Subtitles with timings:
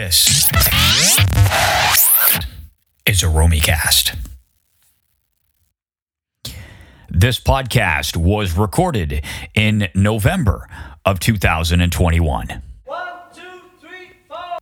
[0.00, 0.48] This
[3.04, 4.16] is a Romycast.
[7.10, 9.24] This podcast was recorded
[9.56, 10.68] in November
[11.04, 12.62] of 2021.
[12.84, 13.42] One, two,
[13.80, 14.58] three, four.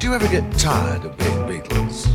[0.00, 2.08] Do you ever get tired of being Beatles?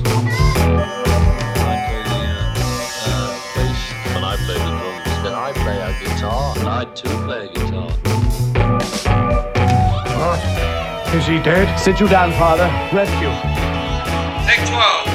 [4.14, 7.46] when uh, I play the drums, then I play a guitar, and I too play
[7.46, 8.07] a guitar.
[11.18, 11.66] Is he dead?
[11.80, 12.70] Sit you down, father.
[12.94, 13.34] Rest you.
[14.46, 15.10] Take 12.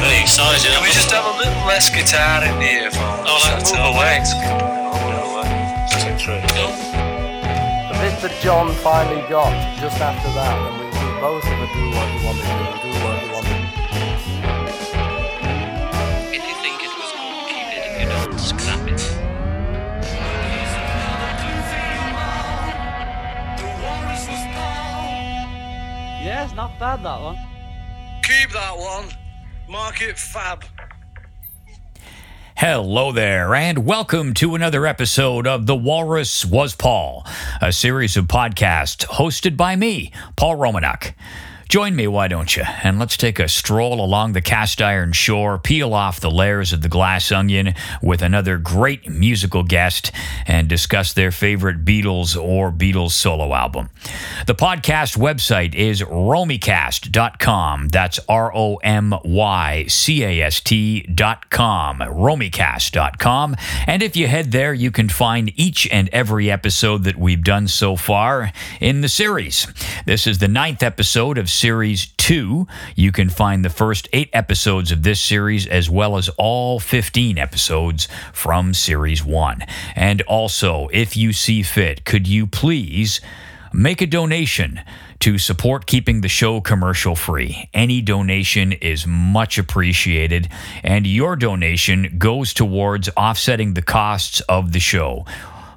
[0.00, 0.72] Very excited.
[0.72, 3.28] Can we just have a little less guitar in the earphones?
[3.28, 3.92] Oh, That's move all.
[6.00, 6.40] Take three.
[7.92, 11.72] The bit that John finally got just after that, and we, we both of it
[11.76, 13.33] do what you want to do, do what you
[26.34, 27.38] Yeah, it's not bad that one.
[28.24, 29.04] Keep that one.
[29.68, 30.64] Mark it fab.
[32.56, 37.24] Hello there, and welcome to another episode of The Walrus Was Paul,
[37.62, 41.14] a series of podcasts hosted by me, Paul Romanuk.
[41.74, 42.62] Join me, why don't you?
[42.84, 46.82] And let's take a stroll along the cast iron shore, peel off the layers of
[46.82, 50.12] the glass onion with another great musical guest,
[50.46, 53.90] and discuss their favorite Beatles or Beatles solo album.
[54.46, 57.88] The podcast website is romycast.com.
[57.88, 61.98] That's R O M Y C A S T.com.
[61.98, 63.56] Romycast.com.
[63.88, 67.66] And if you head there, you can find each and every episode that we've done
[67.66, 69.66] so far in the series.
[70.06, 72.66] This is the ninth episode of Series 2.
[72.94, 77.38] You can find the first eight episodes of this series as well as all 15
[77.38, 79.62] episodes from Series 1.
[79.96, 83.22] And also, if you see fit, could you please
[83.72, 84.82] make a donation
[85.20, 87.70] to support keeping the show commercial free.
[87.72, 90.50] Any donation is much appreciated,
[90.82, 95.24] and your donation goes towards offsetting the costs of the show.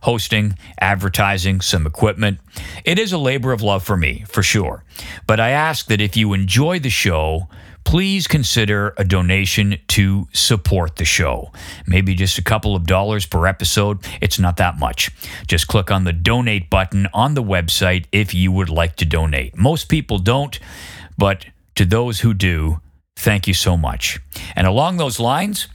[0.03, 2.39] Hosting, advertising, some equipment.
[2.85, 4.83] It is a labor of love for me, for sure.
[5.25, 7.47] But I ask that if you enjoy the show,
[7.87, 11.53] please consider a donation to support the show.
[11.85, 14.05] Maybe just a couple of dollars per episode.
[14.19, 15.09] It's not that much.
[15.47, 19.57] Just click on the donate button on the website if you would like to donate.
[19.57, 20.59] Most people don't,
[21.17, 22.81] but to those who do,
[23.15, 24.19] thank you so much.
[24.53, 25.69] And along those lines,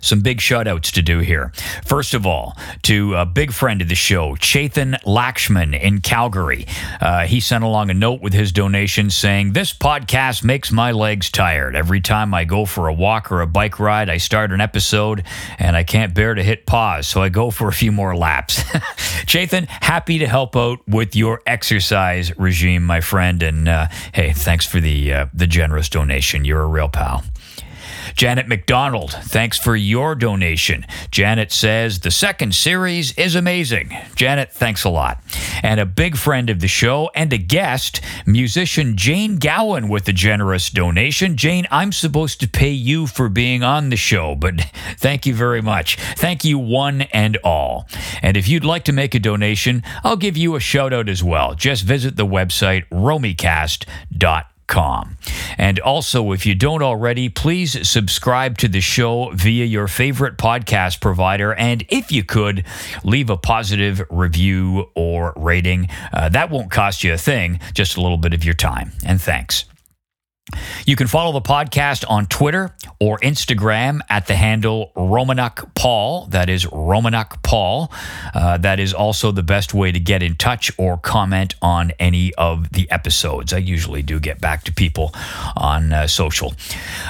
[0.00, 1.52] some big shout outs to do here.
[1.84, 6.66] First of all, to a big friend of the show, Chethan Lakshman in Calgary.
[7.00, 11.30] Uh, he sent along a note with his donation saying, This podcast makes my legs
[11.30, 11.74] tired.
[11.74, 15.24] Every time I go for a walk or a bike ride, I start an episode
[15.58, 18.62] and I can't bear to hit pause, so I go for a few more laps.
[19.26, 23.42] Chethan, happy to help out with your exercise regime, my friend.
[23.42, 26.44] And uh, hey, thanks for the, uh, the generous donation.
[26.44, 27.24] You're a real pal.
[28.16, 30.86] Janet McDonald, thanks for your donation.
[31.10, 33.96] Janet says the second series is amazing.
[34.14, 35.22] Janet, thanks a lot.
[35.62, 40.12] And a big friend of the show and a guest, musician Jane Gowan, with a
[40.12, 41.36] generous donation.
[41.36, 44.54] Jane, I'm supposed to pay you for being on the show, but
[44.96, 45.96] thank you very much.
[46.16, 47.86] Thank you, one and all.
[48.22, 51.22] And if you'd like to make a donation, I'll give you a shout out as
[51.22, 51.54] well.
[51.54, 53.86] Just visit the website romycast.com
[54.18, 54.55] com.
[55.58, 61.00] And also, if you don't already, please subscribe to the show via your favorite podcast
[61.00, 61.54] provider.
[61.54, 62.64] And if you could,
[63.04, 65.88] leave a positive review or rating.
[66.12, 68.92] Uh, that won't cost you a thing, just a little bit of your time.
[69.04, 69.64] And thanks.
[70.84, 76.26] You can follow the podcast on Twitter or Instagram at the handle Romanuk Paul.
[76.26, 77.90] That is Romanuk Paul.
[78.32, 82.32] Uh, that is also the best way to get in touch or comment on any
[82.34, 83.52] of the episodes.
[83.52, 85.12] I usually do get back to people
[85.56, 86.54] on uh, social.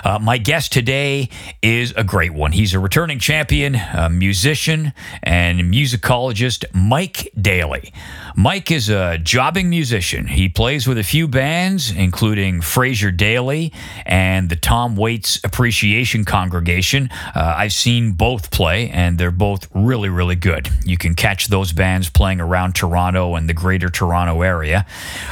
[0.02, 1.28] Uh, my guest today
[1.60, 2.52] is a great one.
[2.52, 7.92] He's a returning champion, a musician, and musicologist, Mike Daley.
[8.34, 10.26] Mike is a jobbing musician.
[10.26, 17.10] He plays with a few bands, including Fraser Daley and the Tom Waits Appreciation Congregation.
[17.34, 20.68] Uh, I've seen both play, and they're both really, really good.
[20.84, 24.86] You can catch those bands playing around Toronto and the greater Toronto area.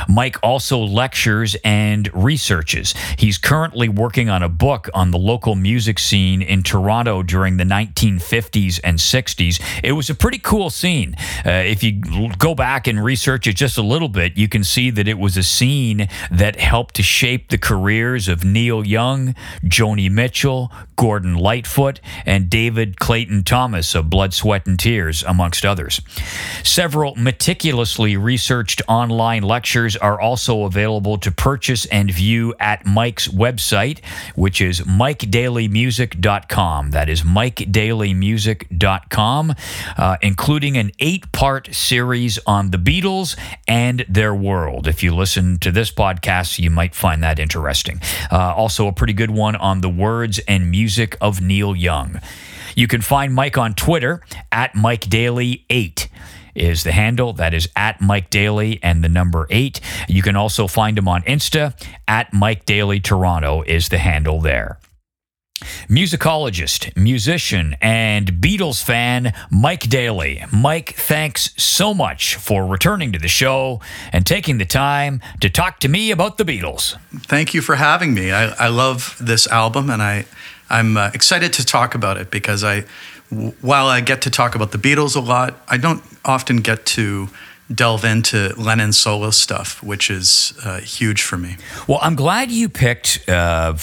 [0.09, 2.95] Mike also lectures and researches.
[3.17, 7.65] He's currently working on a book on the local music scene in Toronto during the
[7.65, 9.63] 1950s and 60s.
[9.83, 11.15] It was a pretty cool scene.
[11.47, 12.01] Uh, if you
[12.39, 15.37] go back and research it just a little bit, you can see that it was
[15.37, 22.01] a scene that helped to shape the careers of Neil Young, Joni Mitchell, Gordon Lightfoot,
[22.25, 26.01] and David Clayton Thomas of Blood, Sweat, and Tears, amongst others.
[26.63, 34.03] Several meticulously researched online lectures are also available to purchase and view at Mike's website,
[34.35, 36.93] which is mikedaleymusic.com.
[36.93, 39.55] That is mikedaleymusic.com,
[39.99, 43.37] uh, including an eight part series on the Beatles
[43.69, 44.89] and their world.
[44.89, 47.74] If you listen to this podcast, you might find that interesting.
[48.31, 52.21] Uh, also, a pretty good one on the words and music of Neil Young.
[52.75, 56.09] You can find Mike on Twitter at Mike Daley 8
[56.55, 57.33] is the handle.
[57.33, 59.81] That is at Mike Daley and the number eight.
[60.09, 61.75] You can also find him on Insta
[62.07, 64.79] at Mike Daley Toronto is the handle there.
[65.89, 70.45] Musicologist, musician, and Beatles fan Mike Daley.
[70.53, 73.81] Mike, thanks so much for returning to the show
[74.13, 76.97] and taking the time to talk to me about the Beatles.
[77.27, 78.33] Thank you for having me.
[78.33, 80.25] I, I love this album, and I
[80.71, 82.85] I'm uh, excited to talk about it because I,
[83.31, 86.87] w- while I get to talk about the Beatles a lot, I don't often get
[86.87, 87.29] to
[87.73, 91.57] delve into Lennon solo stuff, which is uh, huge for me.
[91.89, 93.27] Well, I'm glad you picked.
[93.29, 93.77] Uh,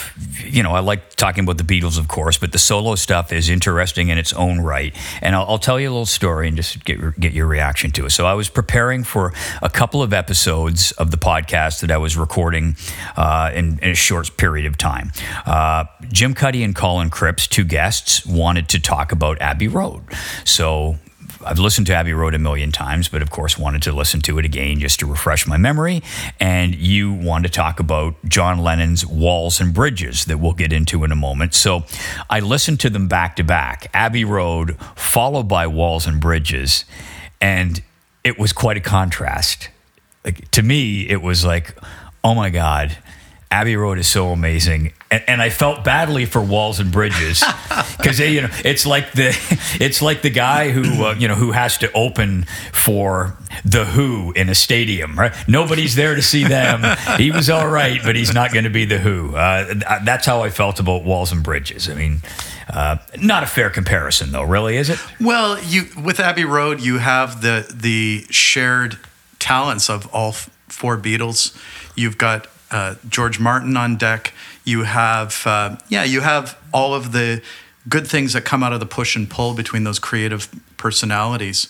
[0.44, 3.50] you know, I like talking about the Beatles, of course, but the solo stuff is
[3.50, 4.96] interesting in its own right.
[5.22, 8.06] And I'll, I'll tell you a little story and just get get your reaction to
[8.06, 8.12] it.
[8.12, 12.16] So I was preparing for a couple of episodes of the podcast that I was
[12.16, 12.76] recording
[13.18, 15.12] uh, in, in, a short period of time.
[15.46, 20.04] Uh, Jim Cuddy and Colin Cripps, two guests, wanted to talk about Abbey Road.
[20.46, 20.98] So
[21.46, 24.40] I've listened to Abbey Road a million times, but of course wanted to listen to
[24.40, 26.02] it again just to refresh my memory.
[26.40, 31.04] And you want to talk about John Lennon's Walls and Bridges that we'll get into
[31.04, 31.54] in a moment.
[31.54, 31.84] So
[32.30, 36.86] I listened to them back to back, Abbey Road followed by Walls and Bridges,
[37.40, 37.82] and
[38.24, 39.70] it was quite a contrast.
[40.24, 41.76] Like to me, it was like,
[42.24, 42.98] oh my God
[43.52, 47.44] Abbey Road is so amazing, and, and I felt badly for Walls and Bridges
[47.98, 49.38] because you know it's like the
[49.80, 54.32] it's like the guy who uh, you know who has to open for the Who
[54.32, 55.20] in a stadium.
[55.20, 55.34] Right?
[55.48, 56.98] Nobody's there to see them.
[57.18, 59.36] He was all right, but he's not going to be the Who.
[59.36, 61.90] Uh, that's how I felt about Walls and Bridges.
[61.90, 62.22] I mean.
[62.70, 64.98] Uh, not a fair comparison, though, really, is it?
[65.20, 68.98] Well, you with Abbey Road, you have the the shared
[69.40, 71.54] talents of all four Beatles.
[71.98, 74.34] You've got uh, George Martin on deck.
[74.64, 77.42] You have, uh, yeah, you have all of the
[77.90, 81.68] good things that come out of the push and pull between those creative personalities.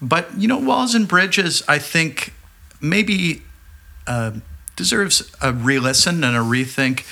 [0.00, 2.32] But, you know, Walls and Bridges, I think
[2.80, 3.42] maybe
[4.06, 4.32] uh,
[4.76, 7.04] deserves a re listen and a rethink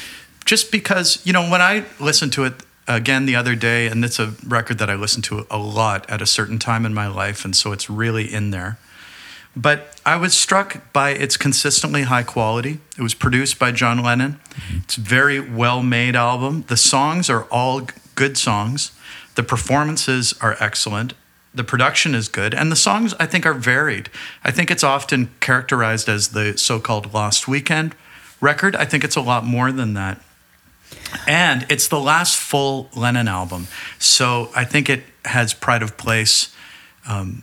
[0.45, 2.55] just because, you know, when I listened to it
[2.87, 6.23] again the other day, and it's a record that I listened to a lot at
[6.23, 8.79] a certain time in my life, and so it's really in there.
[9.57, 12.79] But I was struck by its consistently high quality.
[12.99, 14.39] It was produced by John Lennon.
[14.77, 16.65] It's a very well made album.
[16.69, 18.93] The songs are all good songs.
[19.35, 21.15] The performances are excellent.
[21.55, 22.53] The production is good.
[22.53, 24.11] And the songs, I think, are varied.
[24.45, 27.95] I think it's often characterized as the so called Lost Weekend
[28.43, 28.77] record.
[28.77, 30.21] I think it's a lot more than that.
[31.27, 33.69] And it's the last full Lennon album.
[33.99, 36.55] So I think it has pride of place.
[37.09, 37.43] Um,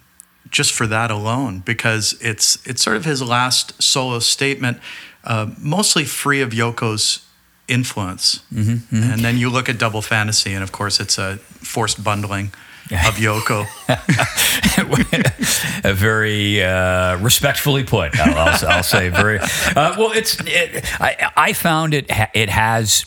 [0.54, 4.78] just for that alone because it's it's sort of his last solo statement,
[5.26, 7.26] uh, mostly free of Yoko's
[7.68, 8.40] influence.
[8.54, 9.12] Mm-hmm, mm-hmm.
[9.12, 12.54] And then you look at Double Fantasy, and of course, it's a forced bundling
[12.92, 13.66] of Yoko.
[15.84, 19.10] a very uh, respectfully put, I'll, I'll, I'll say.
[19.10, 20.12] Very uh, well.
[20.12, 22.06] It's it, I, I found it.
[22.34, 23.06] It has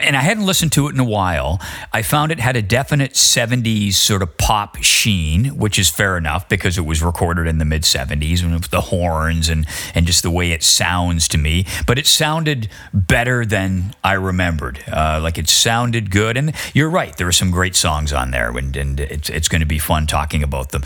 [0.00, 1.60] and I hadn't listened to it in a while.
[1.92, 6.48] I found it had a definite 70s sort of pop sheen, which is fair enough
[6.48, 10.22] because it was recorded in the mid 70s and with the horns and, and just
[10.22, 11.66] the way it sounds to me.
[11.86, 14.82] But it sounded better than I remembered.
[14.90, 16.36] Uh, like it sounded good.
[16.36, 19.60] And you're right, there are some great songs on there, and, and it's, it's going
[19.60, 20.82] to be fun talking about them.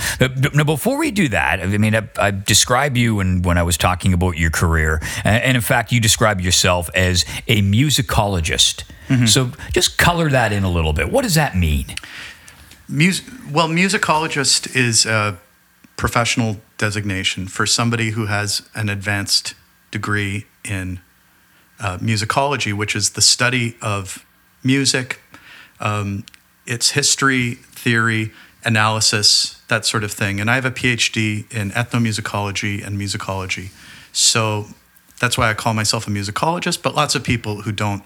[0.55, 3.77] Now, before we do that, I mean, I, I describe you and when I was
[3.77, 8.80] talking about your career, and in fact, you describe yourself as a musicologist.
[9.09, 9.27] Mm-hmm.
[9.27, 11.11] So just color that in a little bit.
[11.11, 11.87] What does that mean?
[12.89, 15.39] Mus- well, musicologist is a
[15.97, 19.55] professional designation for somebody who has an advanced
[19.91, 21.01] degree in
[21.79, 24.25] uh, musicology, which is the study of
[24.63, 25.21] music,
[25.81, 26.25] um,
[26.67, 28.33] its history, theory,
[28.65, 30.41] analysis, that sort of thing.
[30.41, 33.71] And I have a PhD in ethnomusicology and musicology.
[34.13, 34.67] So
[35.21, 38.03] that's why I call myself a musicologist, but lots of people who don't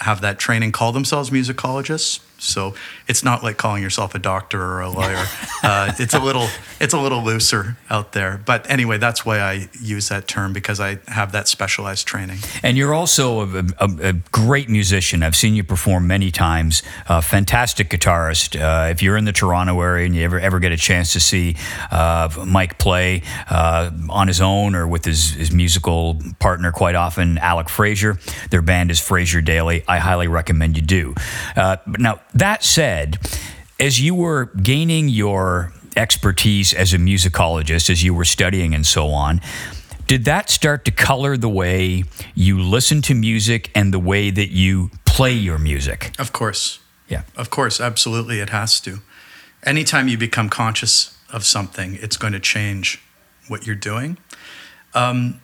[0.00, 2.20] have that training call themselves musicologists.
[2.40, 2.74] So
[3.06, 5.24] it's not like calling yourself a doctor or a lawyer.
[5.62, 6.48] uh, it's a little
[6.80, 8.40] it's a little looser out there.
[8.44, 12.38] But anyway, that's why I use that term because I have that specialized training.
[12.62, 15.22] And you're also a, a, a great musician.
[15.22, 16.82] I've seen you perform many times.
[17.08, 18.58] A fantastic guitarist.
[18.58, 21.20] Uh, if you're in the Toronto area and you ever ever get a chance to
[21.20, 21.56] see
[21.90, 27.36] uh, Mike play uh, on his own or with his, his musical partner, quite often
[27.38, 28.18] Alec Fraser,
[28.50, 29.84] their band is Fraser Daley.
[29.90, 31.14] I highly recommend you do.
[31.56, 33.18] Uh, now that said,
[33.80, 39.08] as you were gaining your expertise as a musicologist, as you were studying and so
[39.08, 39.40] on,
[40.06, 42.04] did that start to color the way
[42.36, 46.12] you listen to music and the way that you play your music?
[46.20, 46.78] Of course.
[47.08, 47.22] Yeah.
[47.36, 49.00] Of course, absolutely, it has to.
[49.64, 53.02] Anytime you become conscious of something, it's going to change
[53.48, 54.18] what you're doing.
[54.94, 55.40] Um,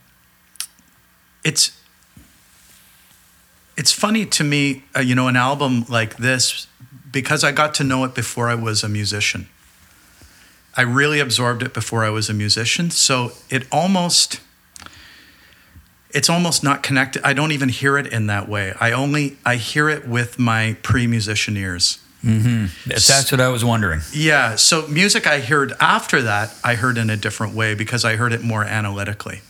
[1.43, 1.77] it's
[3.77, 6.67] it's funny to me, uh, you know, an album like this
[7.13, 9.49] because I got to know it before I was a musician.
[10.77, 14.41] I really absorbed it before I was a musician, so it almost
[16.11, 17.23] it's almost not connected.
[17.25, 18.75] I don't even hear it in that way.
[18.81, 21.99] I only I hear it with my pre-musician ears.
[22.87, 24.01] That's, that's what I was wondering.
[24.13, 28.17] Yeah, so music I heard after that, I heard in a different way because I
[28.17, 29.41] heard it more analytically.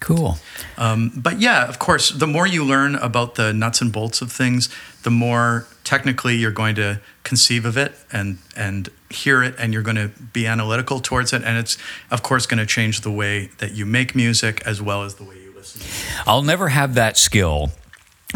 [0.00, 0.38] Cool.
[0.76, 4.30] Um, but yeah, of course, the more you learn about the nuts and bolts of
[4.30, 4.68] things,
[5.02, 9.82] the more technically you're going to conceive of it and and hear it, and you're
[9.82, 11.78] going to be analytical towards it, and it's
[12.10, 15.24] of course going to change the way that you make music as well as the
[15.24, 15.80] way you listen.
[15.80, 16.28] To it.
[16.28, 17.70] I'll never have that skill,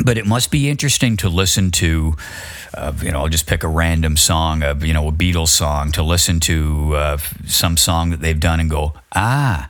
[0.04, 2.16] but it must be interesting to listen to.
[2.74, 5.92] Uh, you know, I'll just pick a random song, of you know, a Beatles song,
[5.92, 9.68] to listen to uh, some song that they've done and go, ah,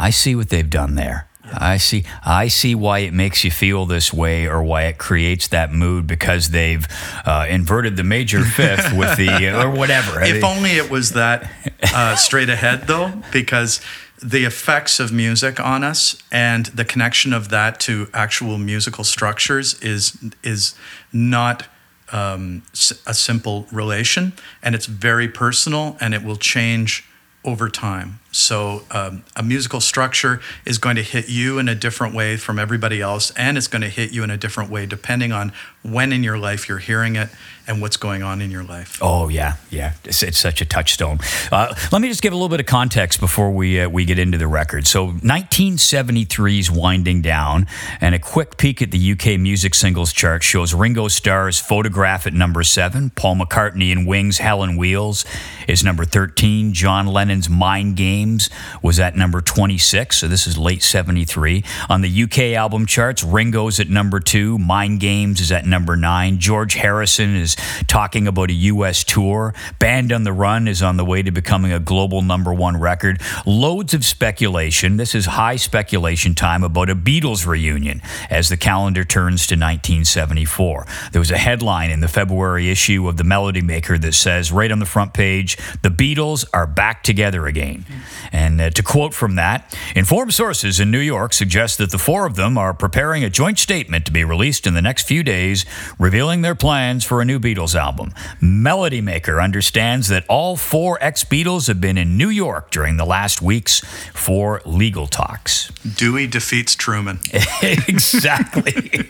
[0.00, 1.28] I see what they've done there.
[1.52, 2.04] I see.
[2.24, 6.06] I see why it makes you feel this way, or why it creates that mood
[6.06, 6.86] because they've
[7.26, 10.22] uh, inverted the major fifth with the or whatever.
[10.22, 11.50] If only it was that
[11.94, 13.80] uh, straight ahead, though, because
[14.22, 19.80] the effects of music on us and the connection of that to actual musical structures
[19.82, 20.74] is is
[21.12, 21.66] not
[22.12, 22.62] um,
[23.06, 27.09] a simple relation, and it's very personal, and it will change
[27.44, 28.20] over time.
[28.32, 32.58] So um, a musical structure is going to hit you in a different way from
[32.58, 36.12] everybody else, and it's going to hit you in a different way depending on when
[36.12, 37.30] in your life you're hearing it
[37.70, 38.98] and what's going on in your life.
[39.00, 39.92] Oh yeah, yeah.
[40.04, 41.20] It's, it's such a touchstone.
[41.52, 44.18] Uh, let me just give a little bit of context before we uh, we get
[44.18, 44.88] into the record.
[44.88, 47.68] So 1973's winding down,
[48.00, 52.34] and a quick peek at the UK music singles chart shows Ringo Starr's "Photograph" at
[52.34, 53.10] number seven.
[53.10, 55.24] Paul McCartney and Wings' "Helen Wheels"
[55.68, 56.72] is number 13.
[56.72, 58.50] John Lennon's "Mind Games"
[58.82, 60.18] was at number 26.
[60.18, 61.62] So this is late 73.
[61.88, 64.58] On the UK album charts, Ringo's at number two.
[64.58, 66.40] "Mind Games" is at number nine.
[66.40, 69.04] George Harrison is talking about a U.S.
[69.04, 69.54] tour.
[69.78, 73.20] Band on the Run is on the way to becoming a global number one record.
[73.46, 74.96] Loads of speculation.
[74.96, 80.86] This is high speculation time about a Beatles reunion as the calendar turns to 1974.
[81.12, 84.70] There was a headline in the February issue of the Melody Maker that says, right
[84.70, 87.84] on the front page, the Beatles are back together again.
[88.32, 92.26] And uh, to quote from that, informed sources in New York suggest that the four
[92.26, 95.64] of them are preparing a joint statement to be released in the next few days,
[95.98, 98.12] revealing their plans for a new Beatles album.
[98.40, 103.04] Melody Maker understands that all four ex Beatles have been in New York during the
[103.04, 103.80] last weeks
[104.14, 105.70] for legal talks.
[105.96, 107.20] Dewey defeats Truman.
[107.62, 109.08] exactly.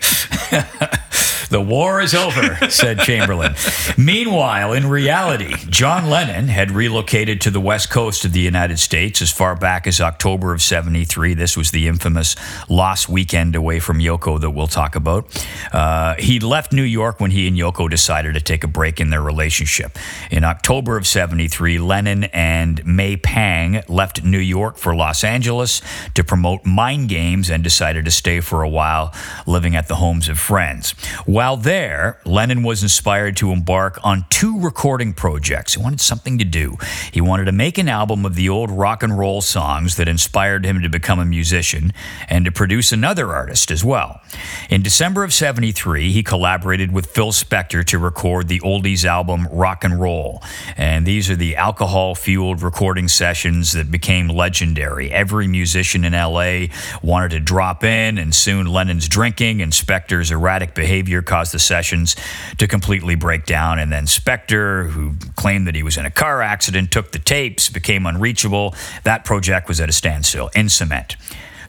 [1.51, 3.55] the war is over, said Chamberlain.
[3.97, 9.21] Meanwhile, in reality, John Lennon had relocated to the west coast of the United States
[9.21, 11.33] as far back as October of 73.
[11.33, 12.37] This was the infamous
[12.69, 15.45] lost weekend away from Yoko that we'll talk about.
[15.73, 19.09] Uh, he left New York when he and Yoko decided to take a break in
[19.09, 19.99] their relationship.
[20.31, 25.81] In October of 73, Lennon and May Pang left New York for Los Angeles
[26.13, 29.13] to promote Mind Games and decided to stay for a while,
[29.45, 30.95] living at the homes of friends.
[31.41, 35.73] While there, Lennon was inspired to embark on two recording projects.
[35.73, 36.77] He wanted something to do.
[37.11, 40.67] He wanted to make an album of the old rock and roll songs that inspired
[40.67, 41.93] him to become a musician
[42.29, 44.21] and to produce another artist as well.
[44.69, 49.83] In December of 73, he collaborated with Phil Spector to record the oldies album Rock
[49.83, 50.43] and Roll.
[50.77, 55.11] And these are the alcohol fueled recording sessions that became legendary.
[55.11, 56.67] Every musician in LA
[57.01, 62.13] wanted to drop in, and soon Lennon's drinking and Spector's erratic behavior caused the sessions
[62.57, 63.79] to completely break down.
[63.79, 67.69] And then Spector, who claimed that he was in a car accident, took the tapes,
[67.69, 68.75] became unreachable.
[69.05, 71.15] That project was at a standstill in cement.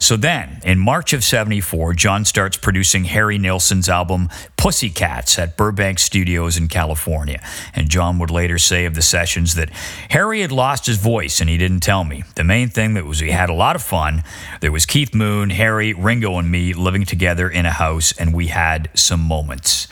[0.02, 6.00] So then, in March of 74, John starts producing Harry Nilsson's album Pussycats at Burbank
[6.00, 7.40] Studios in California.
[7.72, 9.70] And John would later say of the sessions that
[10.10, 12.24] Harry had lost his voice and he didn't tell me.
[12.34, 14.24] The main thing that was we had a lot of fun.
[14.60, 18.48] There was Keith Moon, Harry, Ringo, and me living together in a house, and we
[18.48, 19.86] had some moments.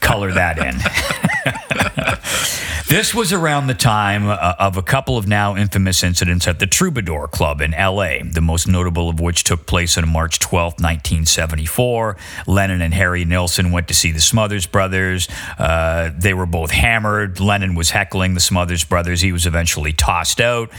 [0.00, 0.76] Color that in.
[2.92, 6.66] This was around the time uh, of a couple of now infamous incidents at the
[6.66, 12.18] Troubadour Club in LA, the most notable of which took place on March 12, 1974.
[12.46, 15.26] Lennon and Harry Nilsson went to see the Smothers Brothers.
[15.58, 17.40] Uh, they were both hammered.
[17.40, 19.22] Lennon was heckling the Smothers Brothers.
[19.22, 20.70] He was eventually tossed out,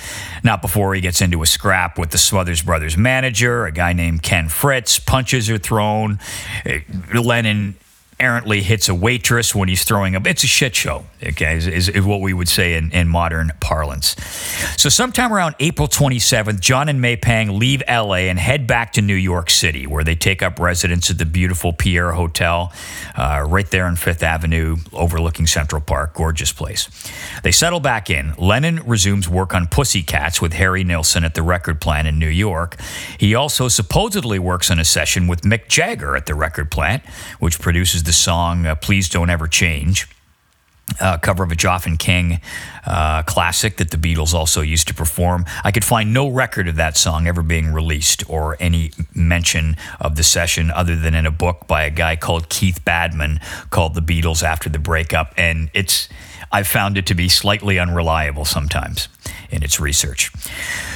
[0.44, 4.22] not before he gets into a scrap with the Smothers Brothers manager, a guy named
[4.22, 5.00] Ken Fritz.
[5.00, 6.20] Punches are thrown.
[6.64, 6.78] Uh,
[7.20, 7.74] Lennon
[8.20, 10.25] errantly hits a waitress when he's throwing up.
[10.27, 13.51] It's a shit show, okay, is, is, is what we would say in, in modern
[13.60, 14.15] parlance.
[14.77, 19.01] So, sometime around April 27th, John and May Pang leave LA and head back to
[19.01, 22.72] New York City, where they take up residence at the beautiful Pierre Hotel,
[23.15, 26.13] uh, right there on Fifth Avenue, overlooking Central Park.
[26.13, 26.89] Gorgeous place.
[27.43, 28.34] They settle back in.
[28.38, 32.79] Lennon resumes work on Pussycats with Harry Nilsson at the record plant in New York.
[33.17, 37.03] He also supposedly works on a session with Mick Jagger at the record plant,
[37.39, 40.08] which produces the song uh, Please Don't Ever Change.
[41.00, 42.42] Uh, cover of a Goffin King
[42.86, 45.46] uh, classic that the Beatles also used to perform.
[45.64, 50.18] I could find no record of that song ever being released or any mention of
[50.18, 54.02] the session other than in a book by a guy called Keith Badman called The
[54.02, 55.34] Beatles After the Breakup.
[55.38, 56.10] And it's,
[56.52, 59.08] I've found it to be slightly unreliable sometimes
[59.50, 60.32] in its research.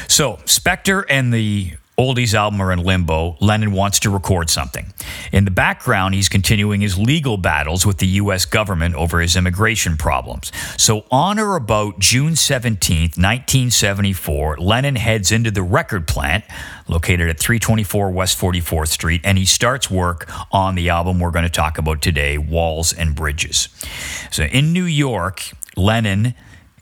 [0.10, 3.36] So, Spector and the Oldies album are in limbo.
[3.42, 4.94] Lennon wants to record something.
[5.32, 8.46] In the background, he's continuing his legal battles with the U.S.
[8.46, 10.52] government over his immigration problems.
[10.78, 16.44] So, on or about June 17th, 1974, Lennon heads into the record plant
[16.88, 21.46] located at 324 West 44th Street, and he starts work on the album we're going
[21.46, 23.70] to talk about today, Walls and Bridges.
[24.30, 25.42] So, in New York,
[25.76, 26.36] Lennon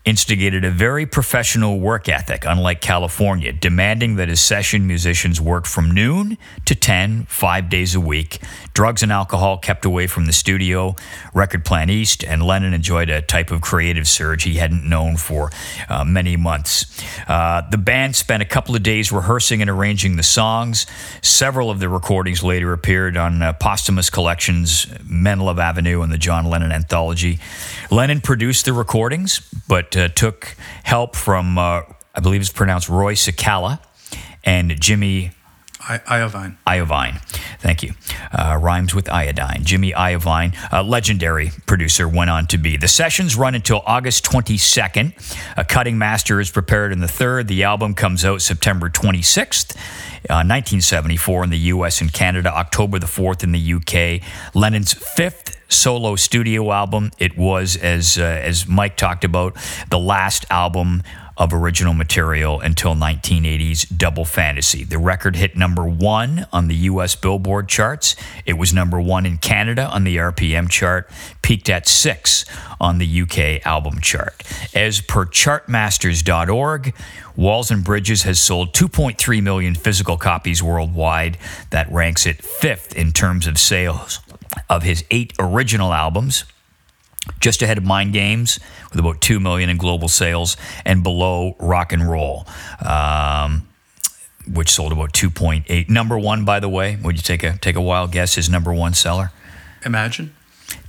[0.05, 5.91] instigated a very professional work ethic, unlike California, demanding that his session musicians work from
[5.91, 8.39] noon to 10, five days a week.
[8.75, 10.97] Drugs and alcohol kept away from the studio.
[11.33, 15.49] Record Plant East, and Lennon enjoyed a type of creative surge he hadn't known for
[15.87, 16.85] uh, many months.
[17.25, 20.85] Uh, the band spent a couple of days rehearsing and arranging the songs.
[21.21, 26.45] Several of the recordings later appeared on uh, posthumous collections, Menlove Avenue and the John
[26.45, 27.39] Lennon Anthology.
[27.89, 31.83] Lennon produced the recordings, but uh, took help from, uh,
[32.13, 33.79] I believe it's pronounced Roy Cicala
[34.43, 35.31] and Jimmy
[35.85, 36.57] Iovine.
[36.65, 37.21] Iovine.
[37.59, 37.93] Thank you.
[38.31, 39.61] Uh, rhymes with iodine.
[39.63, 42.75] Jimmy Iovine, a legendary producer, went on to be.
[42.75, 45.13] The sessions run until August 22nd.
[45.57, 47.47] A cutting master is prepared in the third.
[47.47, 49.75] The album comes out September 26th.
[50.27, 54.27] Uh, 1974 in the US and Canada, October the 4th in the UK.
[54.55, 57.11] Lennon's fifth solo studio album.
[57.19, 59.55] It was, as, uh, as Mike talked about,
[59.89, 61.03] the last album
[61.37, 64.83] of original material until 1980's Double Fantasy.
[64.83, 68.15] The record hit number one on the US Billboard charts.
[68.45, 71.09] It was number one in Canada on the RPM chart,
[71.41, 72.45] peaked at six
[72.79, 74.43] on the UK album chart.
[74.73, 76.93] As per chartmasters.org,
[77.35, 81.37] Walls and Bridges has sold 2.3 million physical copies worldwide.
[81.71, 84.19] That ranks it fifth in terms of sales
[84.69, 86.45] of his eight original albums
[87.39, 88.59] just ahead of Mind Games
[88.91, 92.45] with about two million in global sales, and below Rock and Roll,
[92.85, 93.67] um,
[94.51, 95.89] which sold about two point eight.
[95.89, 98.35] Number one, by the way, would you take a take a wild guess?
[98.35, 99.31] His number one seller,
[99.85, 100.33] Imagine.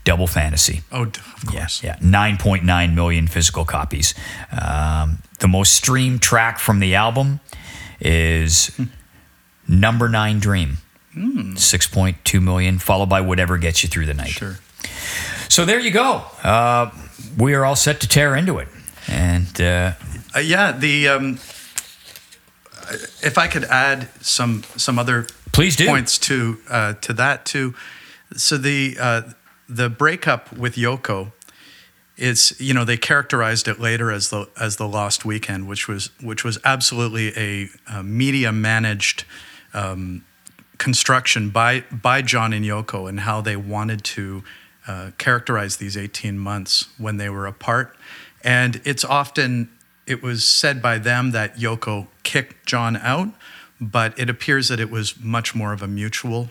[0.05, 0.83] Double Fantasy.
[0.93, 1.83] Oh, of course.
[1.83, 4.15] Yeah, yeah, nine point nine million physical copies.
[4.53, 7.41] Um, the most streamed track from the album
[8.01, 8.79] is
[9.69, 10.79] Number Nine Dream.
[11.57, 14.29] Six point two million, followed by Whatever Gets You Through the Night.
[14.29, 14.59] Sure.
[15.49, 16.23] So there you go.
[16.43, 16.91] Uh,
[17.39, 18.69] we are all set to tear into it.
[19.09, 19.93] And uh,
[20.35, 21.39] Uh, yeah, the um,
[23.23, 25.87] if I could add some some other Please do.
[25.87, 27.75] points to uh, to that too.
[28.37, 29.23] So the uh,
[29.69, 31.33] the breakup with Yoko
[32.17, 36.11] it's you know they characterized it later as the as the lost weekend, which was
[36.23, 39.25] which was absolutely a, a media managed
[39.75, 40.25] um,
[40.79, 44.43] construction by by John and Yoko and how they wanted to
[44.87, 47.97] uh, characterize these 18 months when they were apart.
[48.43, 49.71] And it's often
[50.07, 53.29] it was said by them that Yoko kicked John out,
[53.81, 56.51] but it appears that it was much more of a mutual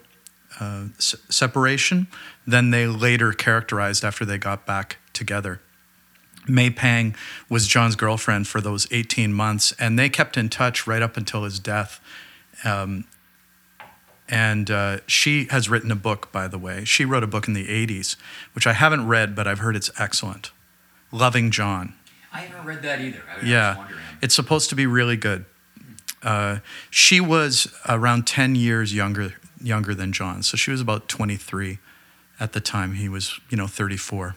[0.60, 2.08] uh, s- separation
[2.46, 5.62] than they later characterized after they got back together.
[6.48, 7.16] May Pang
[7.50, 11.44] was John's girlfriend for those 18 months, and they kept in touch right up until
[11.44, 12.00] his death.
[12.64, 13.06] Um,
[14.28, 16.84] And uh, she has written a book, by the way.
[16.84, 18.16] She wrote a book in the 80s,
[18.54, 20.52] which I haven't read, but I've heard it's excellent.
[21.12, 21.94] Loving John.
[22.34, 23.22] I haven't read that either.
[23.30, 23.88] I, Yeah,
[24.22, 25.46] it's supposed to be really good.
[26.24, 26.58] Uh,
[26.90, 31.80] she was around 10 years younger younger than John, so she was about 23
[32.40, 32.96] at the time.
[32.96, 34.36] He was, you know, 34.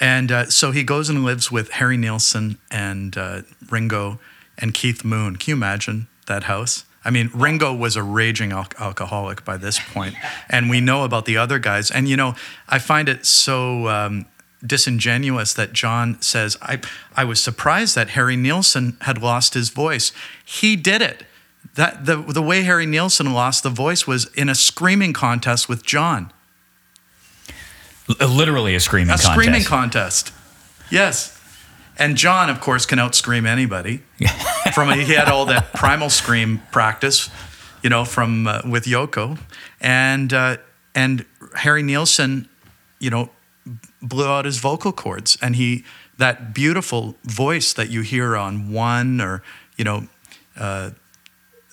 [0.00, 4.18] And uh, so he goes and lives with Harry Nilsson and uh, Ringo
[4.58, 5.36] and Keith Moon.
[5.36, 6.84] Can you imagine that house?
[7.04, 10.14] I mean, Ringo was a raging al- alcoholic by this point,
[10.48, 11.90] and we know about the other guys.
[11.90, 12.34] And you know,
[12.68, 14.26] I find it so um,
[14.64, 16.80] disingenuous that John says, I,
[17.16, 20.12] I was surprised that Harry Nilsson had lost his voice.
[20.44, 21.24] He did it.
[21.74, 25.84] That, the, the way Harry Nilsson lost the voice was in a screaming contest with
[25.84, 26.32] John.
[28.20, 29.24] L- literally a screaming contest.
[29.24, 29.44] A contest.
[29.44, 30.32] screaming contest.
[30.90, 31.41] Yes.
[31.98, 34.02] And John, of course, can outscream anybody.
[34.74, 37.30] from he had all that primal scream practice,
[37.82, 39.38] you know, from uh, with Yoko,
[39.80, 40.56] and uh,
[40.94, 41.24] and
[41.56, 42.48] Harry Nilsson,
[42.98, 43.30] you know,
[44.00, 45.84] blew out his vocal cords, and he
[46.18, 49.42] that beautiful voice that you hear on one or
[49.76, 50.08] you know.
[50.56, 50.90] Uh,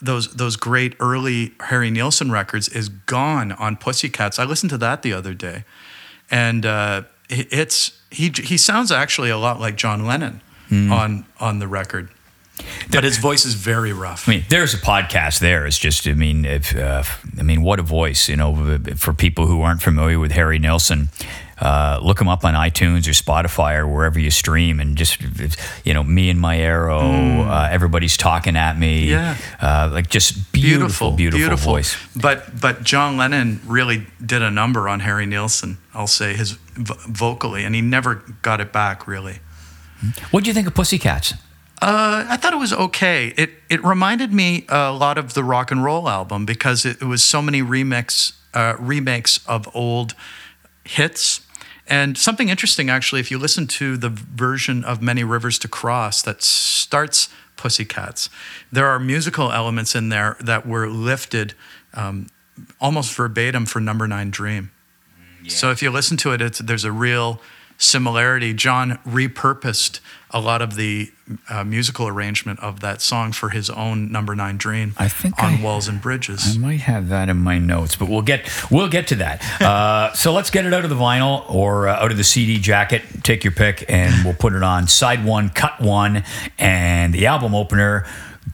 [0.02, 4.40] those those great early Harry Nilsson records is gone on Pussycats.
[4.40, 5.66] I listened to that the other day,
[6.32, 11.68] and uh, it's he he sounds actually a lot like John Lennon on on the
[11.68, 12.10] record,
[12.92, 14.28] but his voice is very rough.
[14.28, 15.66] I mean, there's a podcast there.
[15.66, 17.04] It's just, I mean, if, uh,
[17.40, 21.10] I mean, what a voice, you know, for people who aren't familiar with Harry Nilsson.
[21.62, 25.22] Uh, look him up on iTunes or Spotify or wherever you stream, and just
[25.84, 27.00] you know, me and my arrow.
[27.00, 29.08] Uh, everybody's talking at me.
[29.08, 29.10] Mm.
[29.10, 29.38] Yeah.
[29.62, 31.98] uh, like just beautiful, beautiful, voice.
[32.16, 35.78] But but John Lennon really did a number on Harry Nilsson.
[35.94, 39.40] I'll say his vo- vocally, and he never got it back really.
[40.32, 41.34] What do you think of Pussycats?
[41.82, 43.34] Uh, I thought it was okay.
[43.38, 47.06] It it reminded me a lot of the rock and roll album because it, it
[47.06, 50.14] was so many remix uh, remakes of old
[50.84, 51.42] hits.
[51.90, 56.22] And something interesting, actually, if you listen to the version of Many Rivers to Cross
[56.22, 58.30] that starts Pussycats,
[58.72, 61.56] there are musical elements in there that were lifted
[61.96, 62.28] um,
[62.80, 64.72] almost verbatim for Number Nine Dream.
[65.48, 67.42] So if you listen to it, it's, there's a real
[67.80, 68.54] similarity.
[68.54, 71.12] John repurposed a lot of the
[71.50, 75.56] uh, musical arrangement of that song for his own Number Nine Dream I think on
[75.56, 76.56] I- Walls and Bridges.
[76.56, 79.62] I might have that in my notes, but we'll get we'll get to that.
[79.62, 82.60] Uh, so let's get it out of the vinyl or uh, out of the CD
[82.60, 83.02] jacket.
[83.24, 86.24] Take your pick, and we'll put it on side one, cut one,
[86.60, 88.06] and the album opener,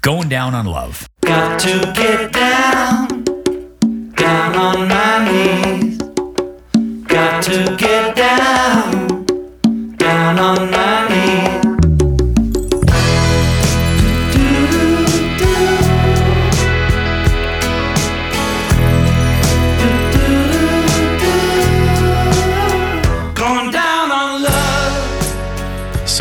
[0.02, 3.24] "Going Down on Love." Got to get down,
[4.14, 5.98] down on my knees.
[7.08, 9.05] Got to get down,
[10.36, 10.42] So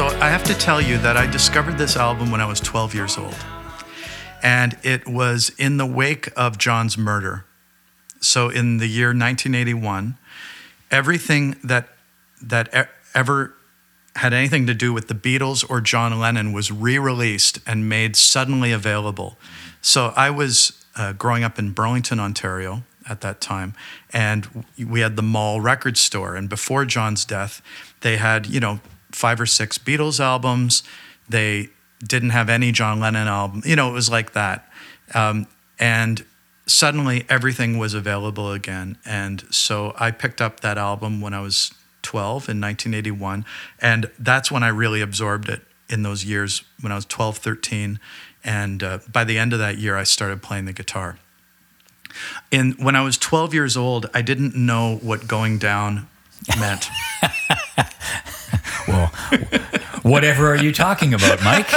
[0.06, 3.18] I have to tell you that I discovered this album when I was 12 years
[3.18, 3.34] old.
[4.44, 7.46] And it was in the wake of John's murder.
[8.20, 10.16] So in the year 1981,
[10.92, 11.88] everything that
[12.40, 13.56] that ever
[14.16, 18.70] had anything to do with the Beatles or John Lennon was re-released and made suddenly
[18.70, 19.36] available.
[19.80, 23.74] So I was uh, growing up in Burlington, Ontario at that time,
[24.12, 26.36] and we had the Mall record store.
[26.36, 27.60] And before John's death,
[28.00, 30.82] they had you know five or six Beatles albums.
[31.28, 31.70] They
[32.06, 33.62] didn't have any John Lennon album.
[33.64, 34.68] You know, it was like that.
[35.14, 35.46] Um,
[35.78, 36.24] and
[36.66, 38.98] suddenly everything was available again.
[39.04, 41.72] And so I picked up that album when I was
[42.04, 43.44] 12 in 1981.
[43.80, 47.98] And that's when I really absorbed it in those years when I was 12, 13.
[48.44, 51.18] And uh, by the end of that year, I started playing the guitar.
[52.52, 56.06] And when I was 12 years old, I didn't know what going down
[56.58, 56.88] meant.
[58.86, 59.10] Well,
[60.04, 61.68] whatever are you talking about, Mike?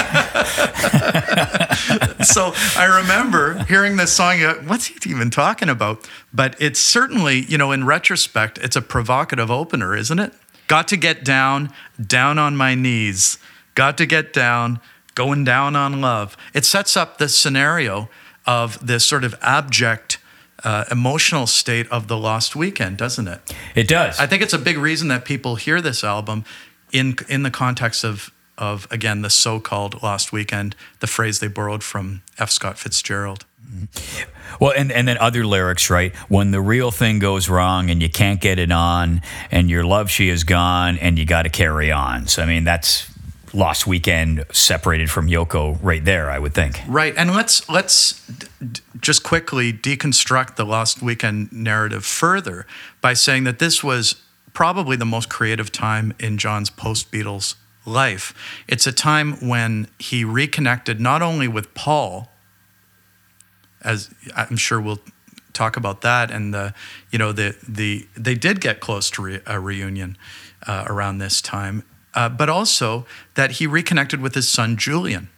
[2.23, 4.39] so I remember hearing this song.
[4.67, 6.07] What's he even talking about?
[6.33, 10.33] But it's certainly, you know, in retrospect, it's a provocative opener, isn't it?
[10.67, 11.71] Got to get down,
[12.05, 13.39] down on my knees.
[13.73, 14.81] Got to get down,
[15.15, 16.35] going down on love.
[16.53, 18.09] It sets up the scenario
[18.45, 20.19] of this sort of abject
[20.63, 23.39] uh, emotional state of the lost weekend, doesn't it?
[23.75, 24.19] It does.
[24.19, 26.43] I think it's a big reason that people hear this album
[26.91, 31.83] in in the context of of again the so-called lost weekend, the phrase they borrowed
[31.83, 32.49] from F.
[32.49, 33.45] Scott Fitzgerald.
[33.65, 34.29] Mm-hmm.
[34.59, 36.15] Well, and, and then other lyrics, right?
[36.29, 39.21] When the real thing goes wrong and you can't get it on,
[39.51, 42.27] and your love she is gone, and you got to carry on.
[42.27, 43.11] So I mean, that's
[43.53, 46.81] Lost Weekend separated from Yoko right there, I would think.
[46.87, 52.65] Right, and let's let's d- d- just quickly deconstruct the Lost Weekend narrative further
[53.01, 54.21] by saying that this was
[54.57, 57.53] probably the most creative time in John's post Beatles
[57.85, 58.33] life.
[58.67, 62.31] It's a time when he reconnected not only with Paul,
[63.83, 65.01] as I'm sure we'll
[65.53, 66.73] talk about that, and the
[67.11, 70.17] you know the the they did get close to re- a reunion
[70.65, 71.83] uh, around this time,
[72.15, 75.29] uh, but also that he reconnected with his son Julian.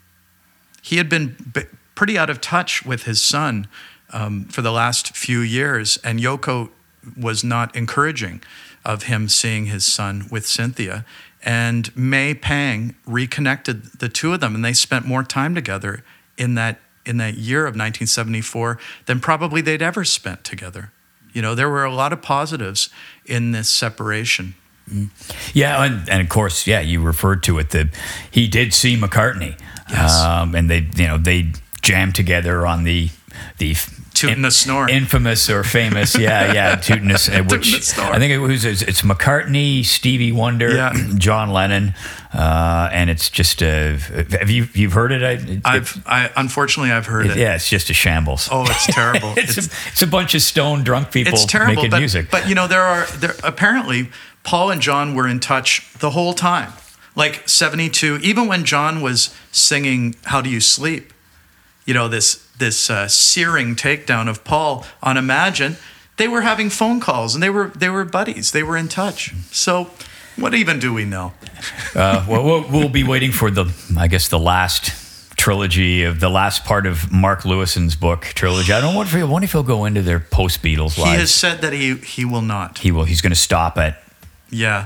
[0.82, 3.67] He had been b- pretty out of touch with his son
[4.13, 6.69] um, for the last few years, and Yoko
[7.17, 8.41] was not encouraging
[8.85, 11.05] of him seeing his son with Cynthia.
[11.43, 16.03] And May Pang reconnected the two of them, and they spent more time together
[16.37, 20.91] in that in that year of 1974 than probably they'd ever spent together.
[21.33, 22.89] You know, there were a lot of positives
[23.25, 24.53] in this separation.
[25.53, 27.89] Yeah, and, and of course, yeah, you referred to it that
[28.29, 29.57] he did see McCartney,
[29.89, 30.19] Yes.
[30.19, 33.09] um, and they, you know, they jammed together on the
[33.59, 33.75] the
[34.19, 34.89] Tootin' the Snort.
[34.89, 38.15] infamous or famous, yeah, yeah, Tootin' the uh, which Tootin' the Snort.
[38.15, 40.93] I think it was it's it's McCartney, Stevie Wonder, Yeah.
[41.15, 41.93] John Lennon,
[42.34, 43.97] uh, and it's just a.
[44.39, 45.23] Have you you've heard it?
[45.23, 47.38] I, I've I unfortunately I've heard it- it.
[47.38, 48.49] yeah, it's just a shambles.
[48.51, 49.34] Oh, it's terrible.
[49.38, 52.29] it's, a, it's a bunch of stone drunk people it's terrible making but, music.
[52.32, 54.10] but you know there are there apparently
[54.43, 56.71] paul and john were in touch the whole time
[57.15, 61.13] like 72 even when john was singing how do you sleep
[61.86, 65.75] you know this this uh, searing takedown of paul on imagine
[66.17, 69.33] they were having phone calls and they were they were buddies they were in touch
[69.51, 69.89] so
[70.35, 71.33] what even do we know
[71.95, 73.65] Uh, well, we'll, we'll be waiting for the,
[73.97, 74.93] I guess, the last
[75.35, 78.71] trilogy of the last part of Mark Lewisohn's book trilogy.
[78.71, 81.01] I don't wonder if, he- I wonder if he'll go into their post Beatles he
[81.01, 81.19] lives.
[81.19, 83.03] has said that he he will not he will.
[83.05, 84.01] He's going to stop at.
[84.49, 84.85] yeah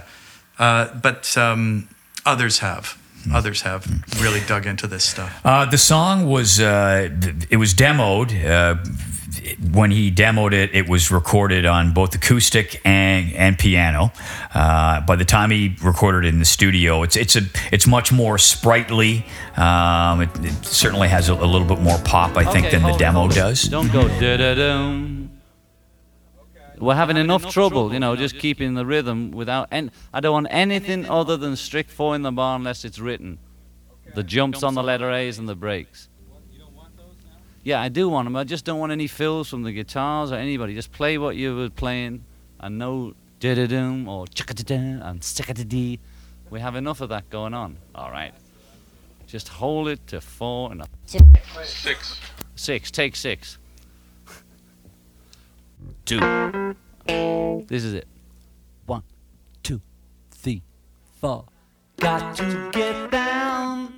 [0.58, 1.88] uh, but um,
[2.26, 2.98] others have
[3.32, 3.86] others have
[4.22, 7.10] really dug into this stuff Uh, the song was uh,
[7.50, 8.32] it was demoed.
[8.46, 8.76] Uh,
[9.72, 14.12] when he demoed it, it was recorded on both acoustic and, and piano.
[14.54, 18.12] Uh, by the time he recorded it in the studio, it's it's a it's much
[18.12, 19.26] more sprightly.
[19.58, 22.84] Um, it, it certainly has a, a little bit more pop, I think, Okay, than
[22.92, 23.36] the demo hold it.
[23.36, 23.64] does.
[23.64, 25.30] Don't go da da dum.
[26.84, 29.70] We're having enough trouble, you know, just keeping the rhythm without.
[29.72, 33.40] And I don't want anything other than strict four in the bar unless it's written.
[34.16, 36.10] The jumps on the letter A's and the breaks.
[37.64, 38.36] Yeah, I do want them.
[38.36, 40.76] I just don't want any fills from the guitars or anybody.
[40.76, 42.26] Just play what you were playing
[42.60, 46.00] and no da da dum or chicka da da and sicka da dee.
[46.50, 47.78] We have enough of that going on.
[47.96, 48.34] All right.
[49.26, 52.20] Just hold it to four and a Six.
[52.56, 52.92] Six.
[52.92, 53.58] Take six.
[56.06, 56.20] Two.
[57.68, 58.08] This is it.
[58.86, 59.04] One,
[59.64, 59.82] two,
[60.32, 60.62] three,
[61.22, 61.46] four.
[61.98, 63.94] Got to get down,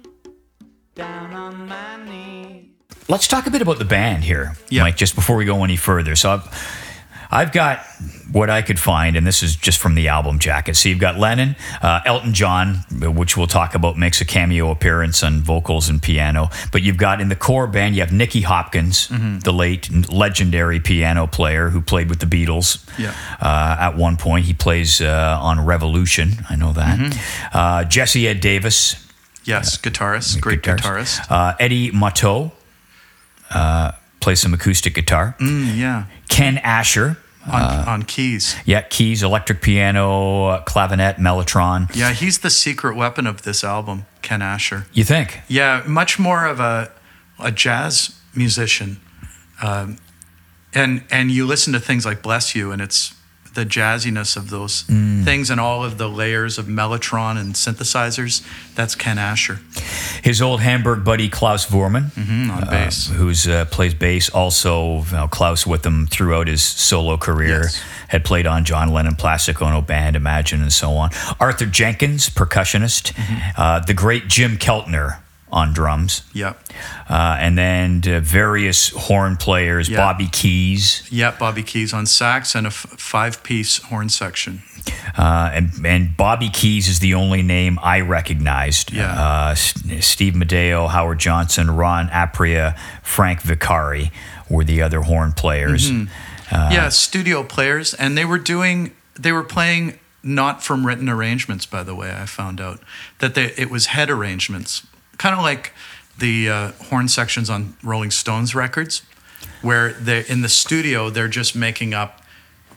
[0.94, 2.66] down on my knees.
[3.10, 4.84] Let's talk a bit about the band here, Yeah.
[4.84, 6.16] Mike, just before we go any further.
[6.16, 6.95] So I've,
[7.32, 7.86] I've got
[8.32, 10.76] what I could find, and this is just from the album jacket.
[10.76, 15.24] So you've got Lennon, uh, Elton John, which we'll talk about, makes a cameo appearance
[15.24, 16.50] on vocals and piano.
[16.72, 21.28] But you've got in the core band, you have Nicky Hopkins, the late legendary piano
[21.28, 22.84] player who played with the Beatles.
[23.00, 23.14] Yeah.
[23.40, 26.46] Uh, at one point, he plays uh, on Revolution.
[26.50, 27.18] I know that.
[27.54, 28.96] Uh, Jesse Ed Davis,
[29.44, 32.52] yes guitarist great guitarist uh, Eddie Mottau
[34.16, 35.36] uh, plays some acoustic guitar.
[35.40, 37.18] Mm, yeah Ken Ascher,
[37.52, 38.56] on, on keys.
[38.66, 41.96] yeah, keys, electric piano, uh, clavinet, mellotron.
[41.96, 44.86] Yeah, he's the secret weapon of this album, Ken Ascher.
[44.94, 45.42] You think?
[45.48, 46.92] Yeah, much more of a
[47.40, 49.00] a jazz musician,
[49.62, 49.98] um,
[50.74, 53.14] and and you listen to things like "Bless You," and it's
[53.56, 58.46] the jazziness of those things and all of the layers of mellotron and synthesizers.
[58.76, 59.60] That's Ken Ascher
[60.24, 63.08] His old Hamburg buddy Klaus Voormann, mm, on bass.
[63.08, 64.30] who's uh, plays bass.
[64.30, 67.64] Also, you know, Klaus with him throughout his solo career.
[67.64, 67.82] Yes.
[68.10, 71.10] Had played on John Lennon, Plastic Ono Band, Imagine, and so on.
[71.40, 73.14] Arthur Jenkins, percussionist.
[73.14, 73.62] Mm-hmm.
[73.62, 75.20] Uh, the great Jim Keltner
[75.56, 76.22] on drums.
[76.34, 76.60] Yep,
[77.10, 79.98] Uh, and then uh, various horn players, Yeah.
[79.98, 81.40] Bobby Keys, yep.
[81.40, 84.62] Bobby Keys on sax and a f- five-piece horn section.
[85.18, 88.92] Uh, and, and Bobby Keys is the only name I recognized.
[88.94, 89.14] Yeah.
[89.14, 94.12] Uh, S- Steve Madaio, Howard Johnson, Ron Aprea, Frank Vicari
[94.50, 95.90] were the other horn players.
[95.90, 96.72] Mm-hmm.
[96.72, 101.66] yeah, studio players, and they were doing, they were playing not from written arrangements.
[101.66, 102.80] By the way, I found out
[103.20, 104.86] that they, it was head arrangements,
[105.18, 105.74] kind of like
[106.18, 109.04] the uh, horn sections on Rolling Stones records,
[109.62, 112.22] where they in the studio they're just making up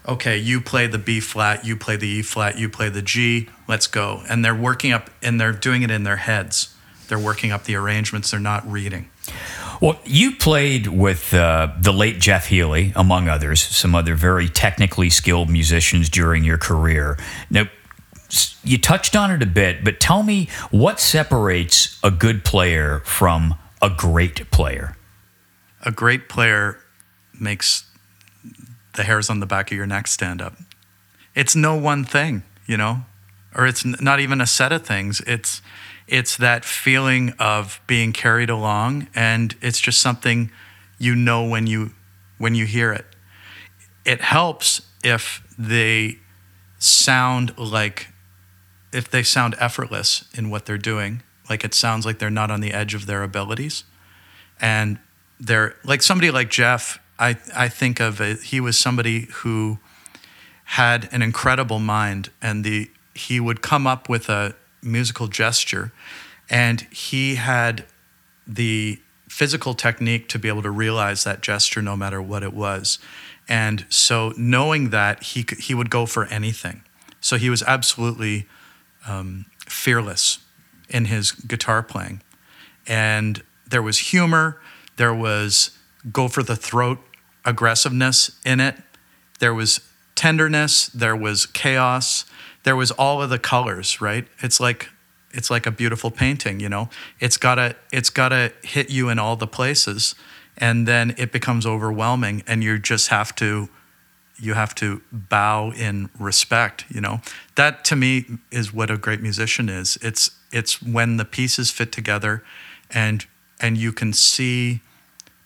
[0.09, 3.49] okay, you play the B flat, you play the E flat, you play the G,
[3.69, 4.23] let's go.
[4.29, 6.75] And they're working up and they're doing it in their heads.
[7.09, 9.11] They're working up the arrangements, they're not reading.
[9.81, 15.09] Well, you played with uh, the late Jeff Healey, among others, some other very technically
[15.09, 17.17] skilled musicians during your career.
[17.49, 17.69] Now,
[18.63, 23.55] you touched on it a bit, but tell me what separates a good player from
[23.81, 24.97] a great player?
[25.83, 26.79] A great player
[27.39, 27.85] makes
[28.95, 30.55] the hairs on the back of your neck stand up.
[31.35, 33.05] It's no one thing, you know,
[33.55, 35.23] or it's not even a set of things.
[35.27, 35.63] It's
[36.07, 40.51] it's that feeling of being carried along, and it's just something
[40.99, 41.93] you know when you
[42.39, 43.07] when you hear it.
[44.05, 46.19] It helps if they
[46.79, 48.09] sound like
[48.93, 52.61] if they sound effortless in what they're doing, like it sounds like they're not on
[52.61, 53.85] the edge of their abilities,
[54.61, 54.99] and
[55.41, 56.99] they're like somebody like Jeff.
[57.19, 59.79] I I think of it, he was somebody who
[60.65, 65.93] had an incredible mind, and the he would come up with a musical gesture,
[66.49, 67.85] and he had
[68.47, 72.99] the physical technique to be able to realize that gesture no matter what it was.
[73.49, 76.83] And so knowing that he he would go for anything.
[77.21, 78.47] So he was absolutely
[79.09, 80.39] um, fearless
[80.89, 82.23] in his guitar playing.
[82.87, 84.61] And there was humor,
[84.97, 85.77] there was
[86.13, 86.99] go for the throat
[87.45, 88.77] aggressiveness in it.
[89.41, 89.81] There was
[90.15, 92.25] tenderness, there was chaos,
[92.65, 94.27] there was all of the colors, right?
[94.41, 94.89] It's like
[95.31, 96.89] it's like a beautiful painting, you know.
[97.21, 100.15] It's got to it's got to hit you in all the places
[100.57, 103.69] and then it becomes overwhelming and you just have to
[104.39, 107.21] you have to bow in respect, you know.
[107.57, 109.99] That to me is what a great musician is.
[110.01, 112.43] It's it's when the pieces fit together
[112.91, 113.27] and
[113.61, 114.81] and you can see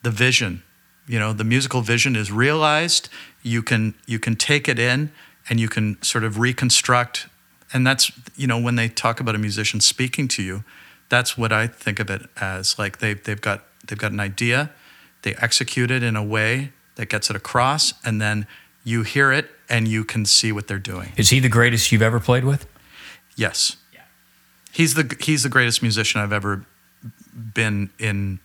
[0.03, 0.63] the vision.
[1.07, 3.09] You know, the musical vision is realized.
[3.43, 5.11] You can you can take it in
[5.49, 7.27] and you can sort of reconstruct
[7.73, 10.65] and that's you know when they talk about a musician speaking to you
[11.09, 14.71] that's what i think of it as like they, they've got they've got an idea
[15.23, 18.47] they execute it in a way that gets it across and then
[18.85, 22.03] you hear it and you can see what they're doing Is he the greatest you've
[22.03, 22.67] ever played with?
[23.37, 24.01] yes Yeah.
[24.73, 26.65] he's the he's the greatest musician i've ever
[27.55, 28.39] been in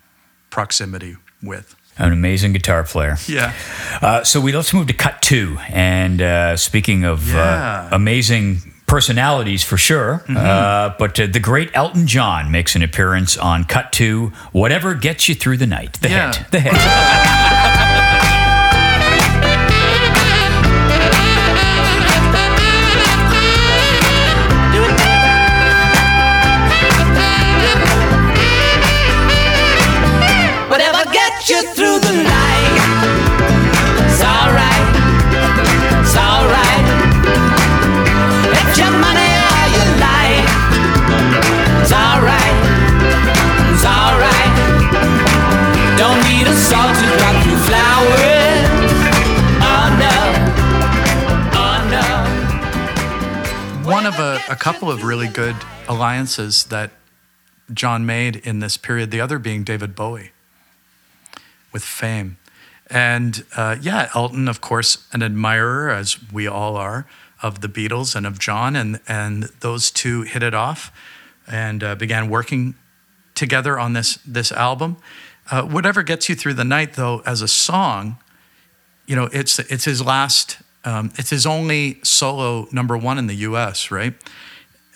[0.50, 3.18] proximity with An amazing guitar player.
[3.28, 3.54] yeah
[4.02, 5.58] Uh, so we let's move to cut two.
[5.70, 7.90] And uh, speaking of Yeah.
[7.92, 13.36] uh, amazing personalities, for sure, uh, but uh, the great Elton John makes an appearance
[13.38, 14.32] on cut two.
[14.54, 15.94] Whatever gets you through the night.
[16.02, 16.34] The Yeah.
[16.34, 16.52] hit.
[16.52, 16.74] The hit.
[54.50, 55.56] a, couple of really good
[55.88, 56.92] alliances that
[57.74, 60.32] John made in this period, the other being David Bowie
[61.72, 62.38] with fame.
[62.90, 67.06] And uh, yeah, Elton, of course, an admirer, as we all are,
[67.44, 68.76] of the Beatles and of John.
[68.76, 70.92] And, and those two hit it off
[71.46, 72.76] and uh, began working
[73.36, 74.98] together on this, this album.
[75.52, 78.18] Uh, Whatever Gets You Through the Night, though, as a song,
[79.06, 83.36] you know, it's it's his last, um, it's his only solo number one in the
[83.36, 83.92] U.S.
[83.92, 84.14] Right?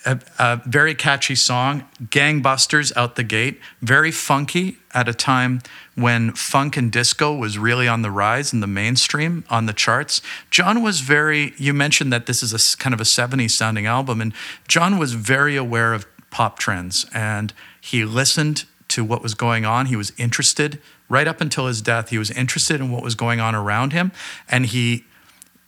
[0.04, 5.60] A, a very catchy song, gangbusters out the gate, very funky at a time
[5.94, 10.20] when funk and disco was really on the rise in the mainstream on the charts.
[10.50, 11.54] John was very.
[11.56, 14.32] You mentioned that this is a kind of a '70s sounding album, and
[14.66, 19.86] John was very aware of pop trends, and he listened to what was going on.
[19.86, 22.08] He was interested right up until his death.
[22.08, 24.12] He was interested in what was going on around him,
[24.48, 25.04] and he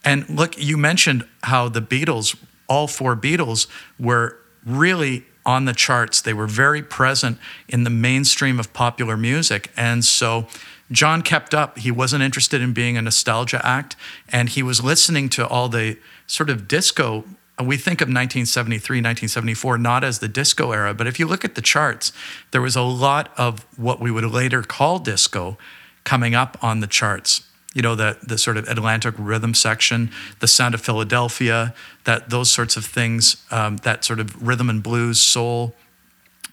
[0.04, 2.36] and look, you mentioned how the Beatles,
[2.68, 3.66] all four Beatles,
[3.98, 6.20] were really on the charts.
[6.20, 7.38] They were very present
[7.68, 9.70] in the mainstream of popular music.
[9.76, 10.46] And so
[10.90, 11.78] John kept up.
[11.78, 13.96] He wasn't interested in being a nostalgia act.
[14.28, 17.24] And he was listening to all the sort of disco.
[17.62, 21.54] We think of 1973, 1974 not as the disco era, but if you look at
[21.54, 22.12] the charts,
[22.50, 25.56] there was a lot of what we would later call disco
[26.04, 30.10] coming up on the charts you know the the sort of Atlantic rhythm section,
[30.40, 34.82] the sound of Philadelphia, that those sorts of things, um, that sort of rhythm and
[34.82, 35.74] blues, soul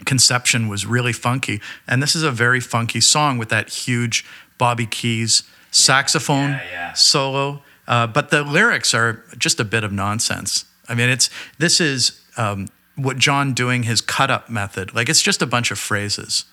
[0.05, 1.61] conception was really funky.
[1.87, 4.25] And this is a very funky song with that huge
[4.57, 6.59] Bobby Keys saxophone
[6.95, 7.61] solo.
[7.87, 10.65] Uh, but the lyrics are just a bit of nonsense.
[10.87, 14.93] I mean, it's this is um, what John doing his cut up method.
[14.93, 16.45] Like it's just a bunch of phrases.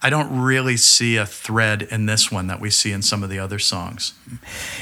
[0.00, 3.30] I don't really see a thread in this one that we see in some of
[3.30, 4.12] the other songs.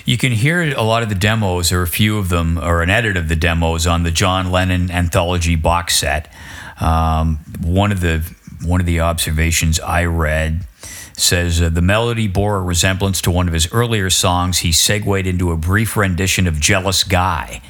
[0.04, 2.90] You can hear a lot of the demos, or a few of them, or an
[2.90, 6.30] edit of the demos on the John Lennon anthology box set.
[6.80, 8.30] Um, one of the
[8.62, 10.66] one of the observations I read
[11.14, 14.58] says uh, the melody bore a resemblance to one of his earlier songs.
[14.58, 17.62] He segued into a brief rendition of "Jealous Guy."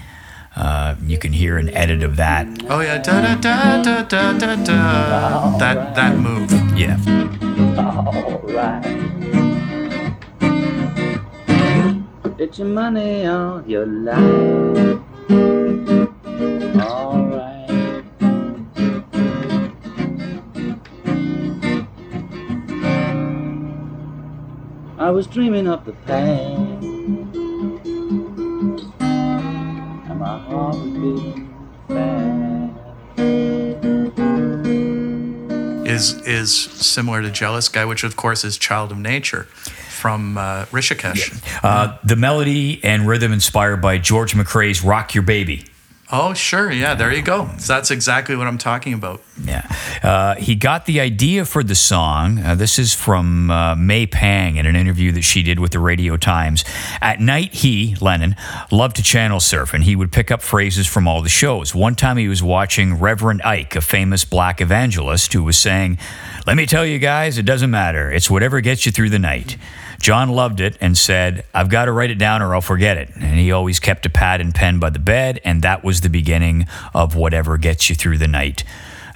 [0.57, 2.47] Uh, you can hear an edit of that.
[2.69, 5.59] Oh yeah, da da da da da da da.
[5.59, 6.51] That that move.
[6.77, 6.97] Yeah.
[12.59, 14.17] Your money on your life.
[24.99, 26.83] I was dreaming of the past.
[30.09, 31.55] And my heart was beating
[31.89, 32.73] fast.
[35.87, 39.47] Is is similar to "Jealous Guy," which of course is "Child of Nature"
[39.97, 41.43] from uh, Rishikesh.
[41.63, 45.65] Uh, the melody and rhythm inspired by George McCrae's "Rock Your Baby."
[46.13, 47.51] Oh sure, yeah, there you go.
[47.59, 49.23] So that's exactly what I'm talking about.
[49.43, 49.67] Yeah.
[50.05, 52.39] Uh, he got the idea for the song.
[52.39, 55.81] Uh, this is from uh, May Pang in an interview that she did with the
[55.81, 56.65] Radio Times.
[57.01, 58.37] At night, he, Lennon,
[58.71, 61.75] loved to channel surf and he would pick up phrases from all the shows.
[61.75, 65.99] One time he was watching Reverend Ike, a famous black evangelist, who was saying,
[66.47, 68.13] Let me tell you guys, it doesn't matter.
[68.13, 69.57] It's whatever gets you through the night.
[70.01, 73.11] John loved it and said, I've got to write it down or I'll forget it.
[73.15, 76.11] And he always kept a pad and pen by the bed, and that was the
[76.11, 78.65] beginning of whatever gets you through the night,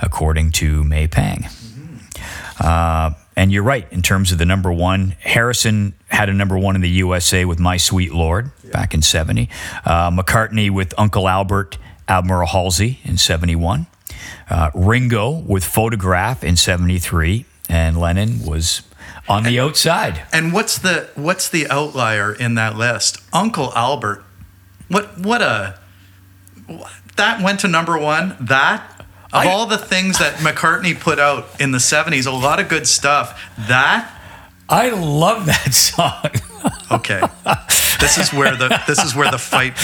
[0.02, 1.46] according to May Pang.
[2.58, 5.16] Uh, and you're right in terms of the number one.
[5.20, 9.48] Harrison had a number one in the USA with My Sweet Lord back in 70.
[9.84, 13.86] Uh, McCartney with Uncle Albert, Admiral Halsey in 71.
[14.50, 17.46] Uh, Ringo with Photograph in 73.
[17.68, 18.82] And Lennon was
[19.30, 20.22] on the outside.
[20.32, 23.18] And what's the what's the outlier in that list?
[23.32, 24.24] Uncle Albert.
[24.88, 25.78] What what a
[27.16, 28.36] that went to number one.
[28.40, 28.82] That
[29.32, 32.68] of I- all the things that McCartney put out in the '70s, a lot of
[32.68, 33.40] good stuff.
[33.68, 34.10] That
[34.68, 36.30] I love that song.
[36.90, 37.20] okay.
[38.00, 39.74] this is where the this is where the fight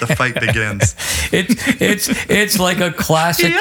[0.00, 0.94] the fight begins.
[1.32, 3.52] It's it's it's like a classic.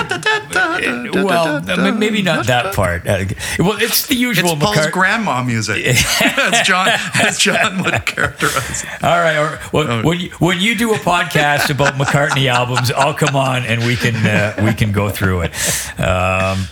[1.26, 1.62] Well,
[1.94, 3.08] maybe not that part.
[3.08, 3.26] Uh,
[3.60, 4.52] Well, it's the usual.
[4.54, 5.86] It's Paul's McCart- grandma music,
[6.22, 9.04] as John as John would characterize it.
[9.04, 9.38] All right.
[9.38, 13.64] Or, well, when you, when you do a podcast about McCartney albums, I'll come on
[13.64, 15.52] and we can uh, we can go through it.
[16.00, 16.68] Um,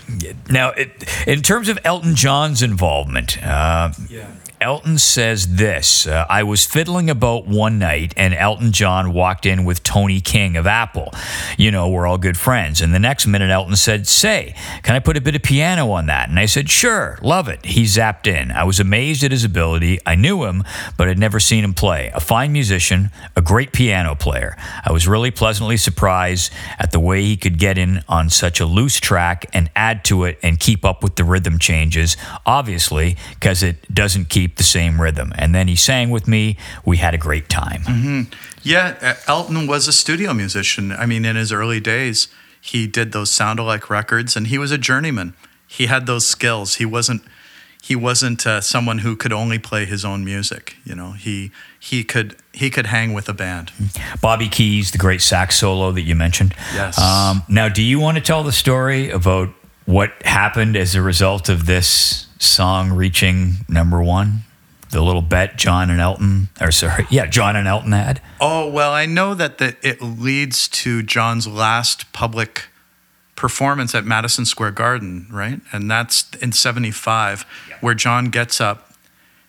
[0.49, 0.91] now, it,
[1.27, 3.91] in terms of Elton John's involvement, uh,
[4.61, 9.65] Elton says this: uh, I was fiddling about one night, and Elton John walked in
[9.65, 11.13] with Tony King of Apple.
[11.57, 12.81] You know, we're all good friends.
[12.81, 16.05] And the next minute, Elton said, "Say, can I put a bit of piano on
[16.05, 18.51] that?" And I said, "Sure, love it." He zapped in.
[18.51, 19.99] I was amazed at his ability.
[20.05, 20.63] I knew him,
[20.97, 22.11] but had never seen him play.
[22.13, 24.55] A fine musician, a great piano player.
[24.85, 28.65] I was really pleasantly surprised at the way he could get in on such a
[28.65, 32.15] loose track and add to it and keep up with the rhythm changes.
[32.45, 35.33] Obviously, because it doesn't keep the same rhythm.
[35.35, 36.57] And then he sang with me.
[36.85, 38.27] We had a great time.
[38.63, 40.91] Yeah, uh, Elton was a studio musician.
[40.91, 42.27] I mean, in his early days,
[42.59, 45.33] he did those sound-alike records, and he was a journeyman.
[45.67, 46.75] He had those skills.
[46.75, 47.23] He wasn't
[47.85, 50.75] he wasn't uh, someone who could only play his own music.
[50.83, 53.71] You know, he he could he could hang with a band.
[54.21, 56.55] Bobby Keys, the great sax solo that you mentioned.
[56.73, 56.99] Yes.
[56.99, 59.49] Um, now, do you want to tell the story about
[59.85, 64.41] what happened as a result of this song reaching number one?
[64.91, 68.21] The little bet John and Elton, or sorry, yeah, John and Elton had.
[68.39, 72.67] Oh well, I know that the, it leads to John's last public
[73.35, 75.59] performance at Madison Square Garden, right?
[75.73, 77.45] And that's in '75,
[77.81, 78.93] where John gets up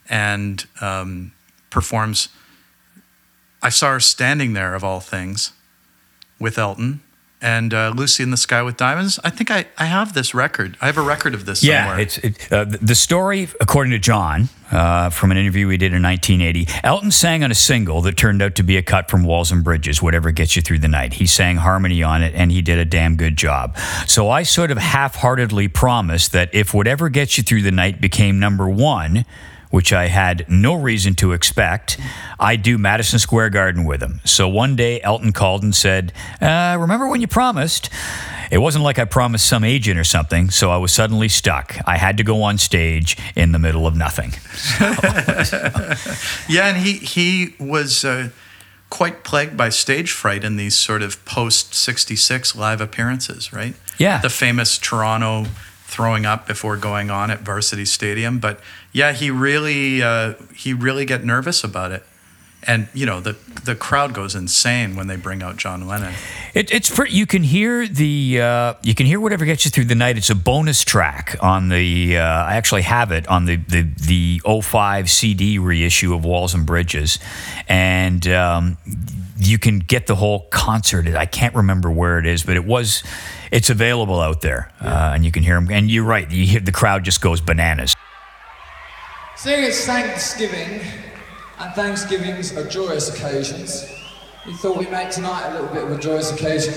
[0.09, 1.33] and um,
[1.71, 2.29] performs.
[3.63, 5.53] I saw her standing there, of all things,
[6.41, 7.03] with Elton
[7.43, 9.19] and uh, Lucy in the Sky with Diamonds.
[9.23, 10.77] I think I, I have this record.
[10.81, 12.01] I have a record of this Yeah, somewhere.
[12.01, 16.03] it's it, uh, the story, according to John, uh, from an interview we did in
[16.03, 16.67] 1980.
[16.83, 19.63] Elton sang on a single that turned out to be a cut from Walls and
[19.63, 21.15] Bridges, whatever gets you through the night.
[21.15, 23.77] He sang harmony on it, and he did a damn good job.
[24.07, 28.39] So I sort of half-heartedly promised that if whatever gets you through the night became
[28.41, 29.25] number one.
[29.71, 31.99] Which I had no reason to expect.
[32.39, 34.21] I'd do Madison Square Garden with him.
[34.25, 37.91] So one day, Elton called and said, uh, Remember when you promised?
[38.51, 41.77] It wasn't like I promised some agent or something, so I was suddenly stuck.
[41.85, 44.35] I had to go on stage in the middle of nothing.
[46.49, 48.31] Yeah, and he he was uh,
[48.91, 53.75] quite plagued by stage fright in these sort of post 66 live appearances, right?
[53.99, 54.21] Yeah.
[54.21, 55.47] The famous Toronto
[55.85, 58.39] throwing up before going on at Varsity Stadium.
[58.39, 58.61] But
[58.97, 62.03] yeah, he really, uh, he really get nervous about it.
[62.67, 66.15] And you know the the crowd goes insane when they bring out John Lennon.
[66.55, 67.13] It, it's pretty.
[67.13, 68.41] You can hear the.
[68.41, 70.17] Uh, you can hear whatever gets you through the night.
[70.17, 72.17] It's a bonus track on the.
[72.17, 76.67] Uh, I actually have it on the the the 05 CD reissue of Walls and
[76.67, 77.21] Bridges,
[77.69, 78.79] and um,
[79.39, 81.07] you can get the whole concert.
[81.15, 83.05] I can't remember where it is, but it was.
[83.53, 85.71] It's available out there, uh, and you can hear them.
[85.71, 86.29] And you're right.
[86.29, 87.95] You hear the crowd just goes bananas.
[89.37, 90.81] Seeing it's Thanksgiving,
[91.59, 93.85] and Thanksgivings are joyous occasions,
[94.47, 96.73] we thought we'd make tonight a little bit of a joyous occasion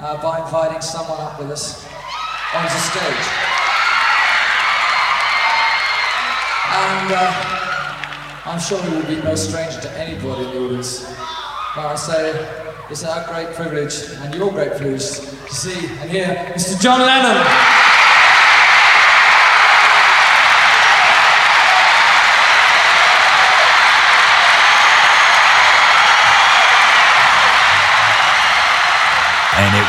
[0.00, 1.82] uh, by inviting someone up with us
[2.54, 3.26] onto stage.
[6.76, 11.06] And uh, I'm sure he will be no stranger to anybody in the audience.
[11.74, 16.26] But I say, it's our great privilege and your great privilege to see and hear
[16.54, 16.78] Mr.
[16.78, 17.95] John Lennon.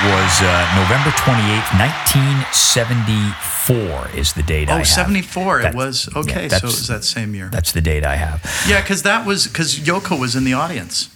[0.07, 4.87] Was uh, November 28th, 1974 is the date I Oh, have.
[4.87, 5.59] 74.
[5.59, 6.49] It That- was yeah, okay.
[6.49, 7.49] so it was that same year.
[7.51, 8.41] That's the date I have.
[8.67, 11.09] Yeah, because that was because Yoko was in the audience,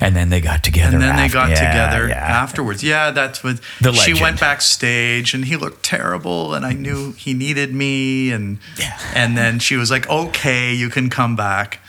[0.00, 0.94] And then they got together.
[0.96, 2.42] and then they got yeah, together yeah.
[2.42, 2.82] afterwards.
[2.82, 7.34] Yeah, that's what The she went backstage, and he looked terrible, and I knew he
[7.34, 8.98] needed me, and yeah.
[9.14, 11.80] and then she was like, "Okay, you can come back."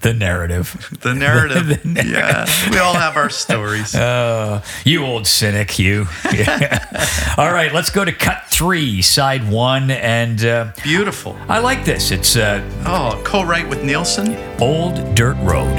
[0.00, 0.88] The narrative.
[1.00, 1.66] The narrative.
[1.82, 2.10] The narrative.
[2.12, 3.94] Yeah, we all have our stories.
[3.94, 6.06] Uh, you old cynic, you.
[6.32, 7.34] Yeah.
[7.36, 11.36] All right, let's go to cut three, side one, and uh, Beautiful.
[11.48, 12.10] I like this.
[12.10, 14.36] It's uh, Oh, co-write with Nilsson.
[14.60, 15.76] Old Dirt Road.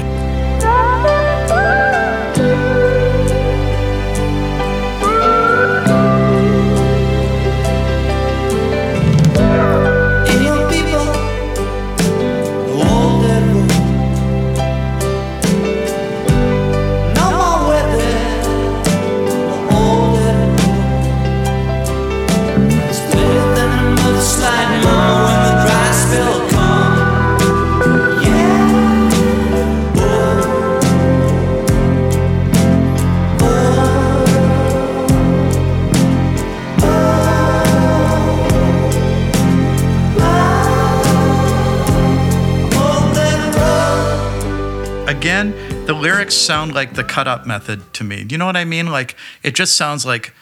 [45.22, 48.24] Again, the lyrics sound like the cut up method to me.
[48.24, 48.88] Do you know what I mean?
[48.88, 49.14] Like
[49.44, 50.34] it just sounds like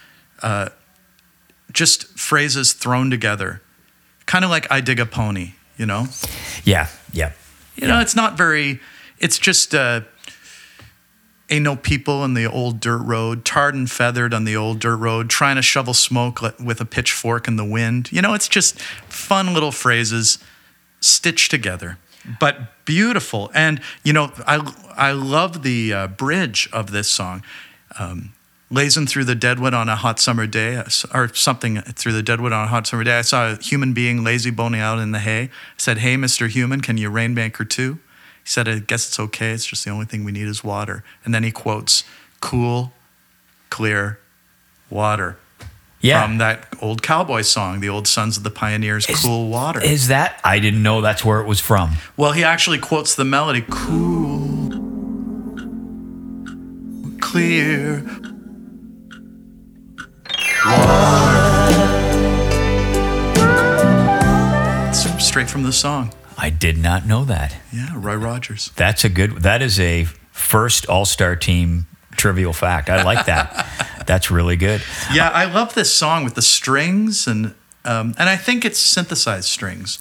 [0.42, 0.70] uh,
[1.70, 3.60] just phrases thrown together,
[4.24, 6.06] kind of like "I dig a pony." You know,
[6.64, 7.32] Yeah, yeah.
[7.76, 8.80] you know, it's not very.
[9.18, 10.00] It's just uh,
[11.50, 14.96] ain't no people in the old dirt road, tarred and feathered on the old dirt
[14.96, 18.10] road, trying to shovel smoke with a pitchfork in the wind.
[18.10, 20.38] You know, it's just fun little phrases
[21.00, 21.98] stitched together,
[22.38, 23.50] but beautiful.
[23.54, 27.42] And you know, I I love the uh, bridge of this song.
[27.98, 28.32] Um,
[28.72, 32.52] Lazing through the deadwood on a hot summer day, uh, or something through the deadwood
[32.52, 33.18] on a hot summer day.
[33.18, 35.42] I saw a human being lazy boning out in the hay.
[35.42, 37.98] I said, "Hey, Mister Human, can you rain banker too?"
[38.44, 39.50] He said, "I guess it's okay.
[39.50, 42.04] It's just the only thing we need is water." And then he quotes,
[42.40, 42.92] "Cool,
[43.70, 44.20] clear
[44.88, 45.36] water."
[46.00, 46.22] Yeah.
[46.26, 50.40] From that old cowboy song, the old Sons of the Pioneers, "Cool Water." Is that?
[50.42, 51.96] I didn't know that's where it was from.
[52.16, 54.70] Well, he actually quotes the melody cool,
[57.20, 58.02] clear.
[60.66, 61.40] water.
[64.88, 66.12] It's straight from the song.
[66.38, 67.56] I did not know that.
[67.72, 68.70] Yeah, Roy Rogers.
[68.76, 69.42] That's a good.
[69.42, 71.86] That is a first All Star team
[72.16, 72.88] trivial fact.
[72.88, 73.66] I like that.
[74.10, 74.82] That's really good.
[75.14, 77.54] Yeah, I love this song with the strings and
[77.84, 80.00] um, and I think it's synthesized strings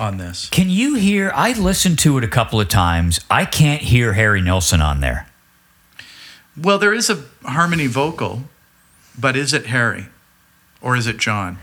[0.00, 0.48] on this.
[0.48, 1.30] Can you hear?
[1.34, 3.20] I listened to it a couple of times.
[3.30, 5.28] I can't hear Harry Nilsson on there.
[6.56, 8.44] Well, there is a harmony vocal,
[9.18, 10.06] but is it Harry
[10.80, 11.58] or is it John?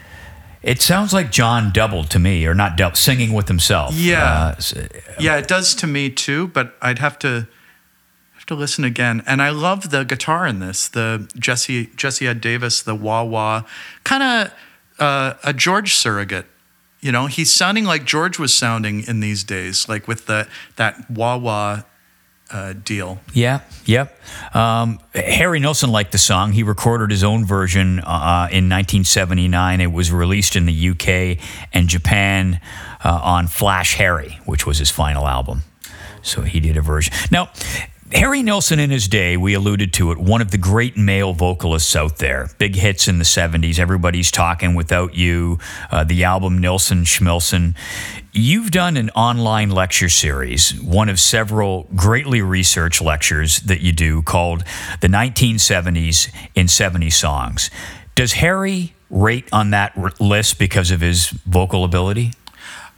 [0.62, 3.96] It sounds like John doubled to me, or not double, singing with himself.
[3.96, 4.54] Yeah.
[4.56, 4.84] Uh,
[5.20, 7.48] Yeah, it does to me too, but I'd have to
[8.42, 9.22] have to listen again.
[9.28, 13.64] And I love the guitar in this, the Jesse Jesse Ed Davis, the wah wah,
[14.04, 14.54] kind of
[15.00, 16.48] uh, a George surrogate.
[17.02, 21.10] You know, he's sounding like George was sounding in these days, like with the that
[21.10, 21.84] wah wah
[22.50, 23.20] uh, deal.
[23.32, 24.20] Yeah, yep.
[24.56, 26.52] Um, Harry Nilsson liked the song.
[26.52, 29.82] He recorded his own version uh, in 1979.
[29.82, 31.38] It was released in the UK
[31.72, 32.60] and Japan
[33.04, 35.62] uh, on Flash Harry, which was his final album.
[36.24, 37.14] So he did a version.
[37.32, 37.50] Now,
[38.14, 41.96] Harry Nilsson in his day, we alluded to it, one of the great male vocalists
[41.96, 42.50] out there.
[42.58, 43.80] Big hits in the 70s.
[43.80, 45.60] Everybody's talking without you.
[45.90, 47.74] Uh, the album Nilsson Schmilsson.
[48.34, 54.22] You've done an online lecture series, one of several greatly researched lectures that you do
[54.22, 54.66] called
[55.00, 57.70] The 1970s in 70 Songs.
[58.16, 62.34] Does Harry rate on that list because of his vocal ability?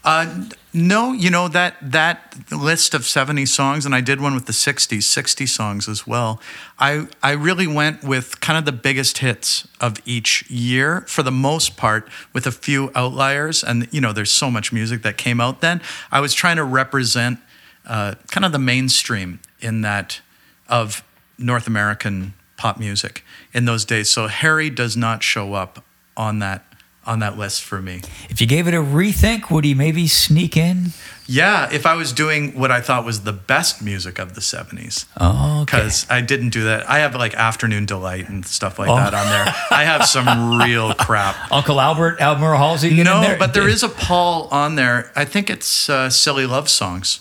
[0.03, 4.47] Uh, no, you know that that list of 70 songs, and I did one with
[4.47, 6.41] the 60s, 60 songs as well.
[6.77, 11.31] I I really went with kind of the biggest hits of each year for the
[11.31, 13.63] most part, with a few outliers.
[13.63, 15.81] And you know, there's so much music that came out then.
[16.11, 17.39] I was trying to represent
[17.85, 20.21] uh, kind of the mainstream in that
[20.67, 21.03] of
[21.37, 23.23] North American pop music
[23.53, 24.09] in those days.
[24.09, 25.83] So Harry does not show up
[26.17, 26.65] on that
[27.05, 28.01] on that list for me.
[28.29, 30.91] If you gave it a rethink, would he maybe sneak in?
[31.25, 35.05] Yeah, if I was doing what I thought was the best music of the 70s.
[35.19, 35.77] Oh, okay.
[35.77, 36.89] Because I didn't do that.
[36.89, 38.95] I have like Afternoon Delight and stuff like Oh.
[38.97, 39.55] that on there.
[39.71, 41.35] I have some real crap.
[41.51, 43.37] Uncle Albert, Almer Halsey, No, there?
[43.37, 45.11] but there is a Paul on there.
[45.15, 47.19] I think it's uh, Silly Love Songs.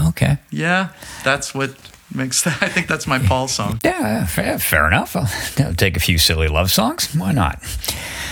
[0.00, 0.38] Okay.
[0.50, 0.88] Yeah,
[1.24, 1.74] that's what
[2.12, 2.60] makes that.
[2.62, 3.80] I think that's my Paul song.
[3.84, 5.14] Yeah, fair, fair enough.
[5.16, 5.28] I'll,
[5.66, 7.14] I'll take a few silly love songs.
[7.14, 7.62] Why not?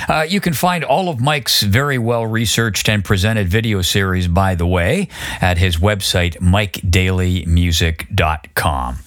[0.09, 4.55] Uh, you can find all of Mike's very well researched and presented video series, by
[4.55, 5.09] the way,
[5.41, 8.99] at his website, MikeDaleyMusic.com.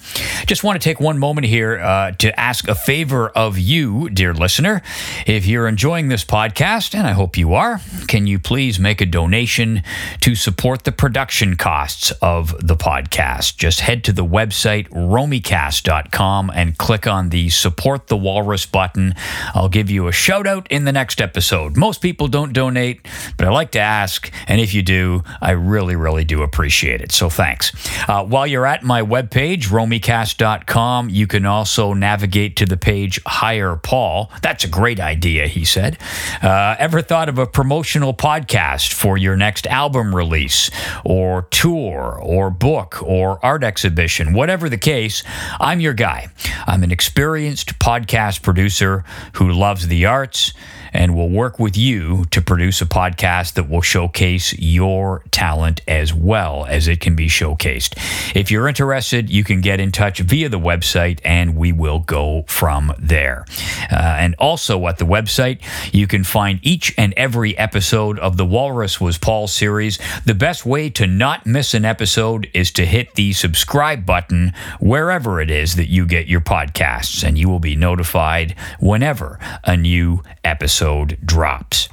[0.46, 4.32] Just want to take one moment here uh, to ask a favor of you, dear
[4.32, 4.82] listener.
[5.26, 9.06] If you're enjoying this podcast, and I hope you are, can you please make a
[9.06, 9.82] donation
[10.20, 13.56] to support the production costs of the podcast?
[13.56, 19.14] Just head to the website, romycast.com, and click on the Support the Walrus button.
[19.54, 21.76] I'll give you a shout out in the next episode.
[21.76, 25.96] Most people don't donate, but I like to ask, and if you do, I really,
[25.96, 27.12] really do appreciate it.
[27.12, 27.72] So thanks.
[28.08, 33.76] Uh, while you're at my webpage, romycast.com, you can also navigate to the page Hire
[33.76, 34.30] Paul.
[34.42, 35.98] That's a great idea, he said.
[36.42, 40.70] Uh, ever thought of a promotional podcast for your next album release,
[41.04, 44.32] or tour, or book, or art exhibition?
[44.32, 45.22] Whatever the case,
[45.60, 46.28] I'm your guy.
[46.66, 50.52] I'm an experienced podcast producer who loves the arts
[50.92, 56.14] and will work with you to produce a podcast that will showcase your talent as
[56.14, 57.94] well as it can be showcased.
[58.34, 62.44] If you're interested, you can get in touch via the website and we will go
[62.48, 63.44] from there.
[63.90, 65.60] Uh, and also at the website,
[65.92, 69.98] you can find each and every episode of the Walrus Was Paul series.
[70.24, 75.40] The best way to not miss an episode is to hit the subscribe button wherever
[75.40, 80.22] it is that you get your podcasts, and you will be notified whenever a new
[80.44, 80.77] episode
[81.24, 81.88] drops.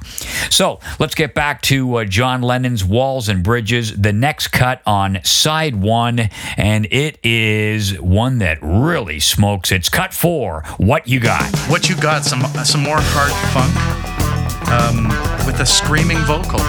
[0.54, 5.18] So let's get back to uh, John Lennon's Walls and Bridges, the next cut on
[5.24, 9.72] side one, and it is one that really smokes.
[9.72, 10.62] It's cut four.
[10.78, 11.48] What you got?
[11.68, 12.24] What you got?
[12.24, 13.96] Some some more hard funk
[14.70, 15.08] um,
[15.46, 16.60] with a screaming vocal.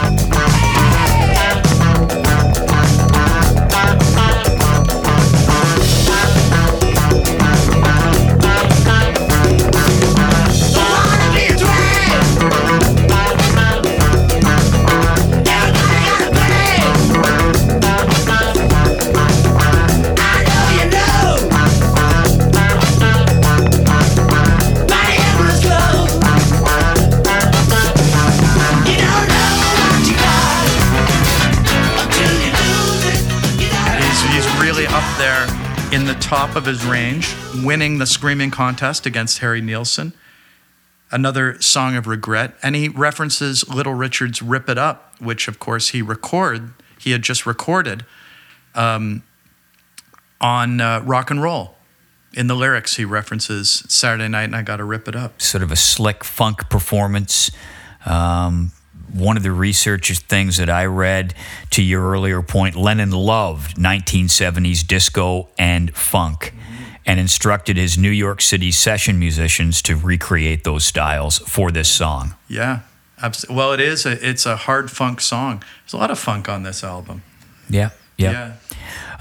[36.19, 40.13] Top of his range, winning the screaming contest against Harry Nilsson.
[41.09, 45.89] Another song of regret, and he references Little Richard's "Rip It Up," which, of course,
[45.89, 48.05] he record he had just recorded
[48.75, 49.23] um,
[50.41, 51.75] on uh, rock and roll.
[52.33, 55.41] In the lyrics, he references Saturday Night and I Gotta Rip It Up.
[55.41, 57.49] Sort of a slick funk performance.
[58.05, 58.71] Um,
[59.19, 61.33] one of the research things that I read
[61.71, 66.53] to your earlier point, Lennon loved 1970s disco and funk
[67.05, 72.35] and instructed his New York City session musicians to recreate those styles for this song.
[72.49, 72.81] Yeah,
[73.21, 74.05] abs- well, it is.
[74.05, 75.63] A, it's a hard funk song.
[75.83, 77.23] There's a lot of funk on this album.
[77.69, 78.53] Yeah, yeah.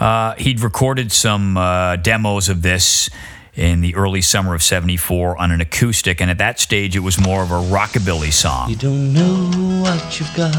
[0.01, 3.09] Uh, he'd recorded some uh, demos of this
[3.57, 7.19] in the early summer of 74 on an acoustic, and at that stage it was
[7.19, 8.69] more of a rockabilly song.
[8.71, 9.51] You don't know
[9.83, 10.55] what you've got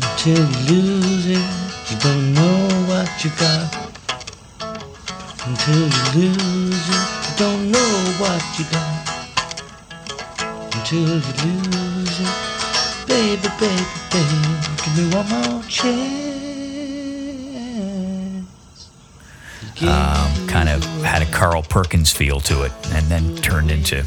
[0.00, 1.66] until you lose it.
[1.90, 3.86] You don't know what you got
[5.46, 7.06] until you lose it.
[7.28, 9.06] You don't know what you got
[10.74, 13.06] until you lose it.
[13.06, 14.38] Baby, baby, baby,
[14.84, 16.25] give me one more chance.
[19.82, 24.04] Um, kind of had a Carl Perkins feel to it, and then turned into,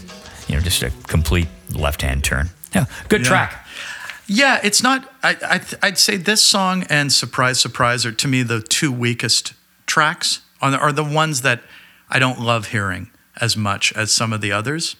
[0.47, 2.49] you know, just a complete left-hand turn.
[2.73, 3.27] Yeah, good Yeah.
[3.27, 3.65] track.
[4.27, 5.11] Yeah, it's not.
[5.23, 9.53] I, I I'd say this song and "Surprise, Surprise" are to me the two weakest
[9.87, 10.41] tracks.
[10.61, 11.61] On the, are the ones that
[12.09, 13.09] I don't love hearing
[13.41, 14.95] as much as some of the others.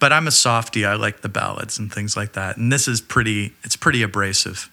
[0.00, 0.84] But I'm a softie.
[0.84, 2.56] I like the ballads and things like that.
[2.56, 3.54] And this is pretty.
[3.62, 4.68] It's pretty abrasive.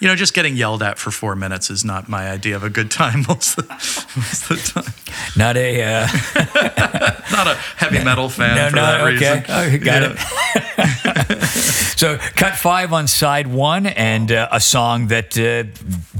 [0.00, 2.70] You know, just getting yelled at for four minutes is not my idea of a
[2.70, 3.74] good time most of the,
[4.16, 4.94] most of the time.
[5.36, 5.82] Not a.
[5.82, 6.08] Uh,
[7.30, 9.12] Not a heavy metal fan no, for no, that okay.
[9.12, 9.44] reason.
[9.48, 11.34] Oh, got Yeah.
[11.36, 11.42] it.
[11.96, 15.64] so, cut five on side one, and uh, a song that, uh,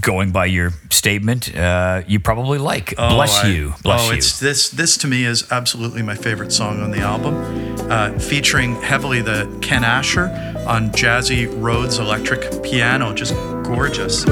[0.01, 2.95] going by your statement, uh, you probably like.
[2.97, 3.75] Bless I- you.
[3.83, 4.19] Bless oh, you.
[4.19, 4.69] it's this.
[4.69, 7.35] This to me is absolutely my favorite song on the album,
[7.91, 10.29] uh, featuring heavily the Ken Ascher
[10.67, 13.33] on jazzy Rhodes electric piano, just
[13.69, 14.25] gorgeous.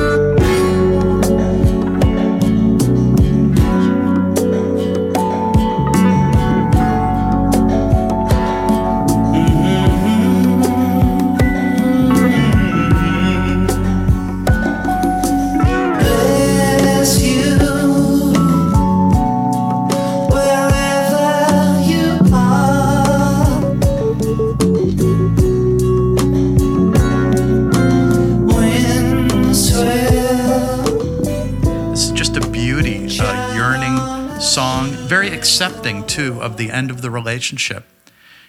[36.47, 37.84] Of the end of the relationship.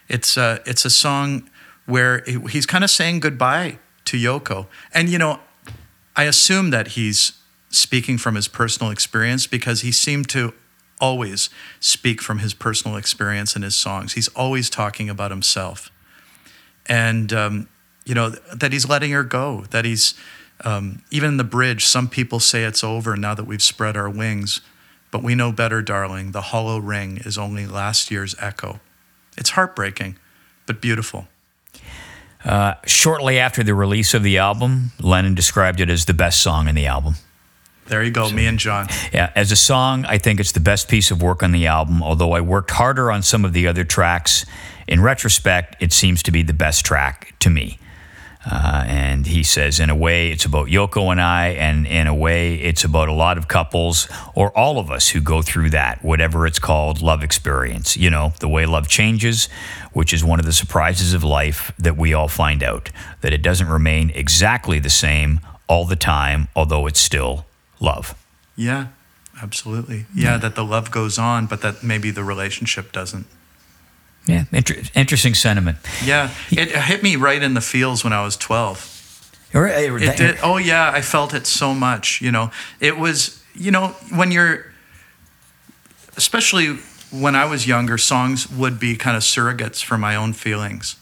[0.07, 1.49] It's a it's a song
[1.85, 5.39] where he's kind of saying goodbye to Yoko, and you know,
[6.15, 7.33] I assume that he's
[7.69, 10.53] speaking from his personal experience because he seemed to
[10.99, 14.13] always speak from his personal experience in his songs.
[14.13, 15.91] He's always talking about himself,
[16.85, 17.67] and um,
[18.05, 19.65] you know that he's letting her go.
[19.71, 20.13] That he's
[20.63, 21.85] um, even in the bridge.
[21.85, 24.61] Some people say it's over now that we've spread our wings,
[25.11, 26.31] but we know better, darling.
[26.31, 28.79] The hollow ring is only last year's echo.
[29.37, 30.17] It's heartbreaking,
[30.65, 31.27] but beautiful.
[32.43, 36.67] Uh, shortly after the release of the album, Lennon described it as the best song
[36.67, 37.15] in the album.
[37.87, 38.87] There you go, me and John.
[39.13, 42.03] Yeah, as a song, I think it's the best piece of work on the album,
[42.03, 44.45] although I worked harder on some of the other tracks.
[44.87, 47.79] In retrospect, it seems to be the best track to me.
[48.49, 52.15] Uh, and he says, in a way, it's about Yoko and I, and in a
[52.15, 56.01] way, it's about a lot of couples or all of us who go through that,
[56.01, 57.97] whatever it's called, love experience.
[57.97, 59.49] You know, the way love changes,
[59.91, 62.89] which is one of the surprises of life that we all find out,
[63.19, 67.45] that it doesn't remain exactly the same all the time, although it's still
[67.81, 68.15] love.
[68.55, 68.87] Yeah,
[69.41, 70.05] absolutely.
[70.15, 73.27] Yeah, that the love goes on, but that maybe the relationship doesn't.
[74.27, 75.77] Yeah, inter- interesting sentiment.
[76.03, 78.93] Yeah, it hit me right in the feels when I was 12.
[79.53, 79.67] Or-
[80.11, 80.37] It did.
[80.43, 82.21] Oh yeah, I felt it so much.
[82.21, 83.41] You know, it was.
[83.59, 84.65] You know, when you're,
[86.15, 86.77] especially
[87.11, 90.95] when I was younger, songs would be kind of surrogates for my own feelings.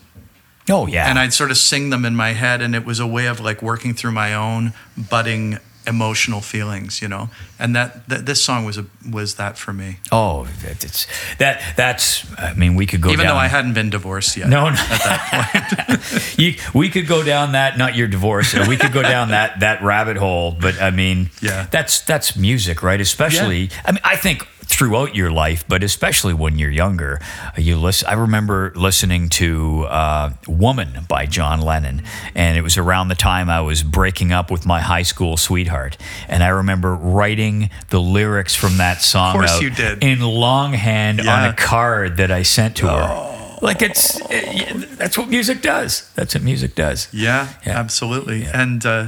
[0.69, 1.09] Oh yeah.
[1.09, 3.39] And I'd sort of sing them in my head, and it was a way of
[3.39, 7.01] like working through my own budding emotional feelings.
[7.01, 7.29] You know,
[7.59, 9.97] and that, that this song was a was that for me.
[10.11, 11.07] Oh, it's
[11.37, 11.61] that.
[11.75, 12.25] That's.
[12.39, 13.09] I mean, we could go.
[13.09, 14.49] Even down, though I hadn't been divorced yet.
[14.49, 14.75] No, no.
[14.75, 16.37] at that point.
[16.39, 17.77] you, we could go down that.
[17.77, 18.53] Not your divorce.
[18.67, 20.51] We could go down that that rabbit hole.
[20.51, 21.67] But I mean, Yeah.
[21.71, 22.99] that's that's music, right?
[23.01, 23.69] Especially.
[23.85, 27.19] I mean, I think throughout your life, but especially when you're younger,
[27.57, 28.07] you listen.
[28.07, 32.03] I remember listening to uh, "Woman" by John Lennon,
[32.35, 35.97] and it was around the time I was breaking up with my high school sweetheart,
[36.27, 40.03] and I remember writing the lyrics from that song course out you did.
[40.03, 43.57] in longhand on a card that I sent to her.
[43.61, 46.09] Like it's it- that's what music does.
[46.15, 47.07] That's what music does.
[47.13, 47.79] Yeah, Yeah.
[47.79, 48.45] absolutely.
[48.45, 49.07] And uh,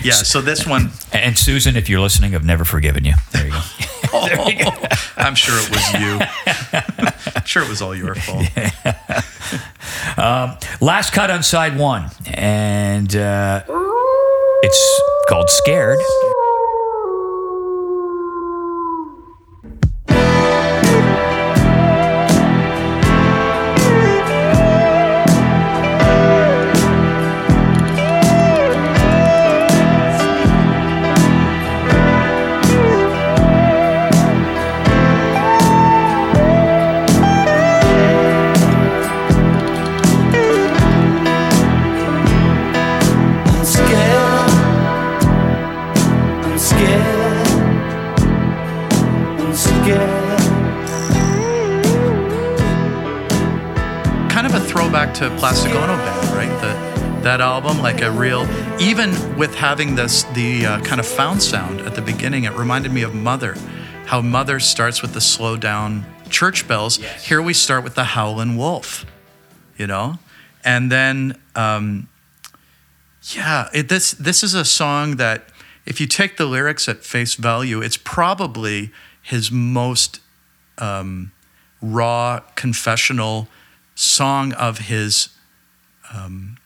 [0.00, 3.14] yeah, so this one, And Susan, if you're listening, I've never forgiven you.
[3.32, 3.60] There you go.
[5.16, 6.20] I'm sure it was you.
[7.34, 8.46] I'm sure it was all your fault.
[10.18, 13.62] Um, last cut on side one, and uh,
[14.62, 15.98] it's called "Scared."
[55.22, 56.60] To Plastic Ono Band, right?
[56.60, 58.44] The, that album, like a real,
[58.80, 62.90] even with having this the uh, kind of found sound at the beginning, it reminded
[62.90, 63.54] me of Mother,
[64.06, 66.96] how Mother starts with the slow down church bells.
[66.96, 69.06] Here we start with the howlin' wolf,
[69.78, 70.18] you know?
[70.64, 72.08] And then, um,
[73.30, 75.44] yeah, it, this, this is a song that,
[75.86, 78.90] if you take the lyrics at face value, it's probably
[79.22, 80.18] his most
[80.78, 81.30] um,
[81.80, 83.46] raw confessional
[84.02, 85.28] song of his
[86.12, 86.56] um,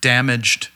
[0.00, 0.68] damaged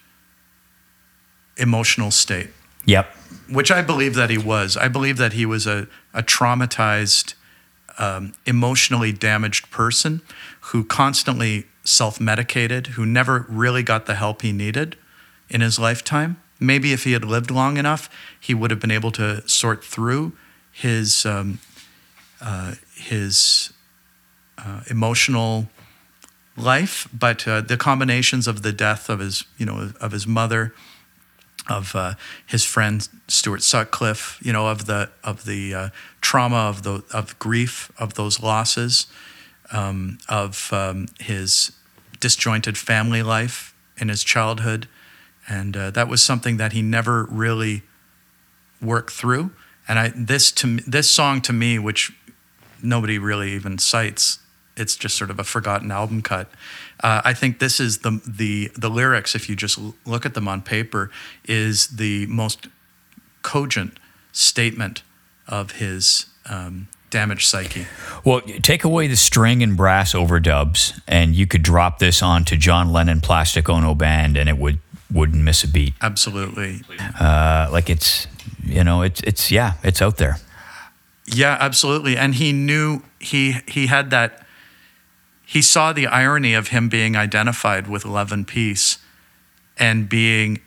[1.57, 2.51] emotional state.
[2.87, 3.07] Yep.
[3.49, 4.77] Which I believe that he was.
[4.77, 7.35] I believe that he was a, a traumatized,
[7.99, 10.23] um, emotionally damaged person
[10.61, 14.97] who constantly self medicated, who never really got the help he needed
[15.49, 16.41] in his lifetime.
[16.59, 20.33] Maybe if he had lived long enough, he would have been able to sort through
[20.73, 21.61] his, um,
[22.41, 23.73] uh, his
[24.65, 25.69] uh, emotional
[26.57, 30.75] life, but uh, the combinations of the death of his, you know, of his mother,
[31.69, 32.15] of uh,
[32.47, 35.89] his friend Stuart Sutcliffe, you know, of the of the uh,
[36.21, 39.07] trauma of the of grief of those losses,
[39.73, 41.73] um, of um, his
[42.19, 44.89] disjointed family life in his childhood,
[45.49, 47.83] and uh, that was something that he never really
[48.83, 49.51] worked through.
[49.89, 52.13] And I this to this song to me, which
[52.83, 54.39] nobody really even cites,
[54.81, 56.51] it's just sort of a forgotten album cut.
[57.03, 59.35] Uh, I think this is the the the lyrics.
[59.35, 61.11] If you just look at them on paper,
[61.45, 62.69] is the most
[63.43, 63.99] cogent
[64.33, 65.03] statement
[65.47, 67.87] of his um, damaged psyche.
[68.25, 72.93] Well, take away the string and brass overdubs, and you could drop this onto John
[72.93, 74.79] Lennon Plastic Ono Band, and it would
[75.13, 75.95] wouldn't miss a beat.
[76.01, 76.83] Absolutely.
[77.19, 78.27] Uh, like it's
[78.65, 80.39] you know it's it's yeah it's out there.
[81.27, 82.17] Yeah, absolutely.
[82.17, 84.47] And he knew he he had that.
[85.51, 88.99] He saw the irony of him being identified with love and peace,
[89.77, 90.61] and being,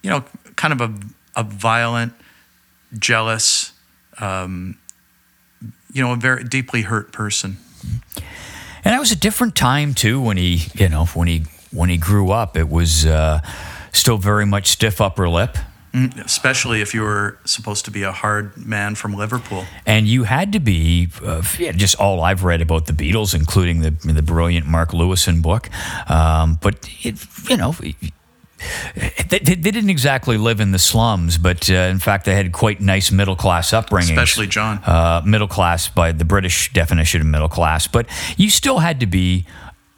[0.00, 0.94] you know, kind of a
[1.34, 2.12] a violent,
[2.96, 3.72] jealous,
[4.20, 4.78] um,
[5.92, 7.56] you know, a very deeply hurt person.
[8.14, 11.96] And that was a different time too when he you know when he when he
[11.96, 12.56] grew up.
[12.56, 13.40] It was uh,
[13.90, 15.58] still very much stiff upper lip.
[15.96, 19.64] Mm, Especially if you were supposed to be a hard man from Liverpool.
[19.86, 23.80] And you had to be, uh, yeah, just all I've read about the Beatles, including
[23.80, 25.70] the the brilliant Mark Lewisohn book.
[26.10, 27.16] Um, but it,
[27.48, 27.74] you know,
[29.28, 32.80] they, they didn't exactly live in the slums, but uh, in fact, they had quite
[32.80, 34.18] nice middle class upbringing.
[34.18, 34.78] Especially John.
[34.84, 39.06] Uh, middle class by the British definition of middle class, but you still had to
[39.06, 39.46] be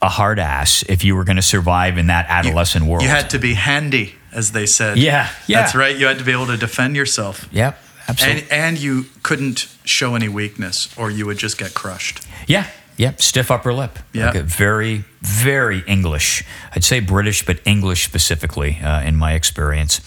[0.01, 3.03] a hard ass if you were going to survive in that adolescent world.
[3.03, 4.99] You had to be handy, as they said.
[4.99, 5.61] Yeah, yeah.
[5.61, 5.97] That's right.
[5.97, 7.49] You had to be able to defend yourself.
[7.53, 8.43] Yep, absolutely.
[8.43, 12.27] And, and you couldn't show any weakness or you would just get crushed.
[12.47, 12.67] Yeah,
[12.99, 13.99] yep, stiff upper lip.
[14.13, 14.33] Yeah.
[14.33, 16.45] Like very, very English.
[16.75, 20.01] I'd say British, but English specifically, uh, in my experience.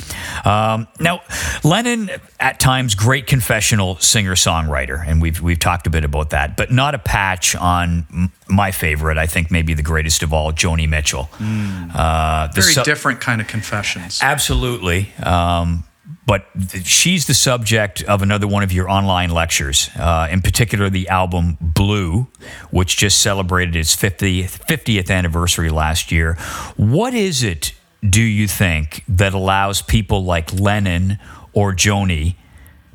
[0.46, 1.22] Um, now,
[1.64, 6.56] Lennon, at times, great confessional singer songwriter, and we've we've talked a bit about that,
[6.56, 9.18] but not a patch on m- my favorite.
[9.18, 11.30] I think maybe the greatest of all, Joni Mitchell.
[11.42, 14.20] Uh, Very su- different kind of confessions.
[14.22, 15.12] Absolutely.
[15.24, 15.84] Um,
[16.26, 16.46] but
[16.84, 21.58] she's the subject of another one of your online lectures, uh, in particular the album
[21.60, 22.28] Blue,
[22.70, 26.36] which just celebrated its 50th, 50th anniversary last year.
[26.78, 27.74] What is it,
[28.08, 31.18] do you think, that allows people like Lennon
[31.54, 32.36] or Joni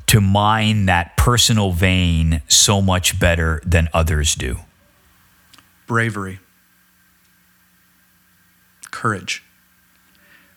[0.07, 4.59] to mine that personal vein so much better than others do?
[5.87, 6.39] bravery,
[8.91, 9.43] courage.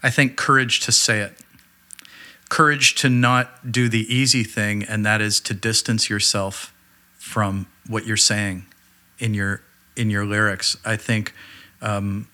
[0.03, 1.39] I think courage to say it,
[2.51, 6.74] courage to not do the easy thing, and that is to distance yourself
[7.16, 8.66] from what you're saying
[9.18, 9.62] in your
[9.96, 10.76] in your lyrics.
[10.84, 11.32] I think
[11.80, 12.28] um,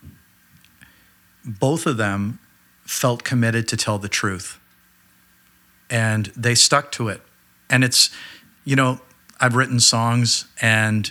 [1.45, 2.41] both of them
[2.85, 4.59] felt committed to tell the truth,
[5.89, 7.21] and they stuck to it.
[7.71, 8.11] And it's,
[8.65, 9.01] you know,
[9.41, 11.11] I've written songs and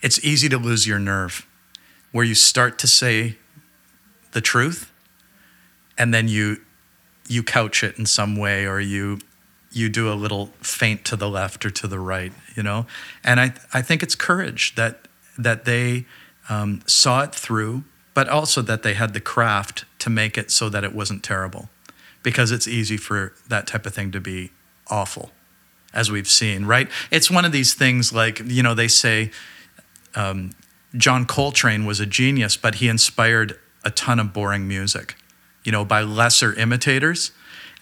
[0.00, 1.46] it's easy to lose your nerve
[2.12, 3.36] where you start to say
[4.32, 4.90] the truth
[5.98, 6.60] and then you
[7.28, 9.18] you couch it in some way or you
[9.70, 12.86] you do a little feint to the left or to the right you know?
[13.24, 15.08] And i i think it's courage that
[15.38, 16.06] that they
[16.48, 20.68] um, saw it through but also that they had the craft to make it so
[20.68, 21.68] that it wasn't terrible.
[22.22, 24.50] Because it's easy for that type of thing to be
[24.88, 25.30] awful
[25.94, 26.88] as we've seen right?
[27.10, 29.30] It's one of these things like you know they say
[30.14, 30.52] um,
[30.96, 35.16] John Coltrane was a genius, but he inspired a ton of boring music,
[35.64, 37.30] you know, by lesser imitators.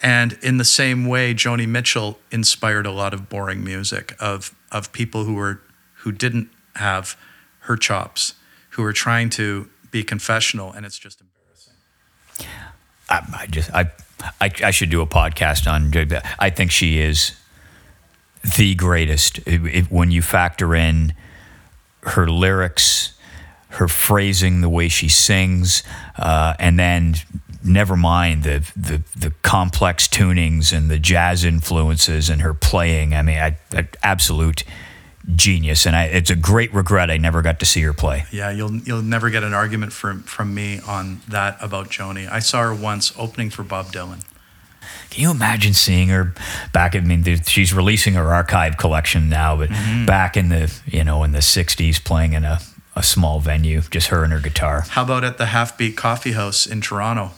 [0.02, 4.92] And in the same way, Joni Mitchell inspired a lot of boring music of of
[4.92, 5.60] people who were
[6.04, 7.16] who didn't have
[7.60, 8.34] her chops,
[8.70, 11.74] who were trying to be confessional, and it's just embarrassing.
[13.08, 13.90] I, I just I,
[14.40, 15.92] I I should do a podcast on.
[16.38, 17.32] I think she is
[18.56, 21.12] the greatest It- it- when you factor in
[22.04, 23.12] her lyrics,
[23.70, 25.82] her phrasing, the way she sings,
[26.16, 27.16] uh, and then
[27.62, 33.14] never mind the, the the complex tunings and the jazz influences and her playing.
[33.14, 34.64] I mean, I, I, absolute
[35.34, 38.24] genius, and I, it's a great regret I never got to see her play.
[38.30, 42.30] Yeah, you'll you'll never get an argument from from me on that about Joni.
[42.30, 44.24] I saw her once opening for Bob Dylan.
[45.10, 46.34] Can you imagine seeing her
[46.72, 46.94] back?
[46.94, 50.06] I mean, she's releasing her archive collection now, but mm-hmm.
[50.06, 52.60] back in the you know in the '60s, playing in a,
[52.96, 54.82] a small venue, just her and her guitar.
[54.82, 57.32] How about at the Half Beat Coffee House in Toronto,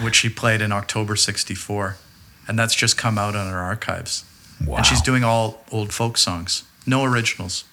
[0.00, 1.96] which she played in October '64,
[2.48, 4.24] and that's just come out on her archives.
[4.64, 4.76] Wow.
[4.76, 7.64] And she's doing all old folk songs, no originals,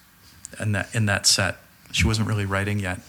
[0.58, 1.56] in that in that set.
[1.92, 3.00] She wasn't really writing yet.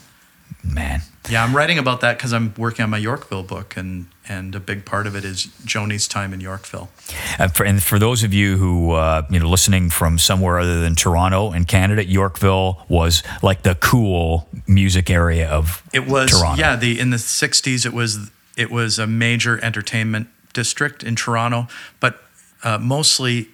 [0.64, 4.54] Man, Yeah, I'm writing about that because I'm working on my Yorkville book, and and
[4.54, 6.90] a big part of it is Joni's time in Yorkville.
[7.40, 10.82] Uh, for, and for those of you who uh, you know listening from somewhere other
[10.82, 16.60] than Toronto in Canada, Yorkville was like the cool music area of It was Toronto.
[16.62, 16.76] yeah.
[16.76, 21.68] The in the '60s, it was it was a major entertainment district in Toronto,
[22.00, 22.22] but
[22.64, 23.50] uh, mostly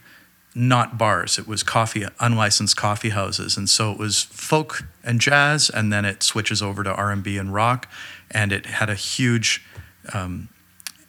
[0.56, 1.38] not bars.
[1.38, 6.04] It was coffee, unlicensed coffee houses, and so it was folk and jazz, and then
[6.04, 7.88] it switches over to R and B and rock,
[8.32, 9.64] and it had a huge
[10.14, 10.50] um,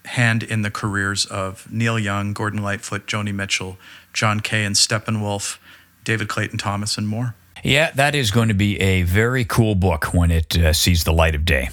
[0.04, 3.78] hand in the careers of Neil Young, Gordon Lightfoot, Joni Mitchell,
[4.12, 5.58] John Kay, and Steppenwolf,
[6.04, 7.34] David Clayton Thomas, and more.
[7.64, 11.12] Yeah, that is going to be a very cool book when it uh, sees the
[11.12, 11.70] light of day.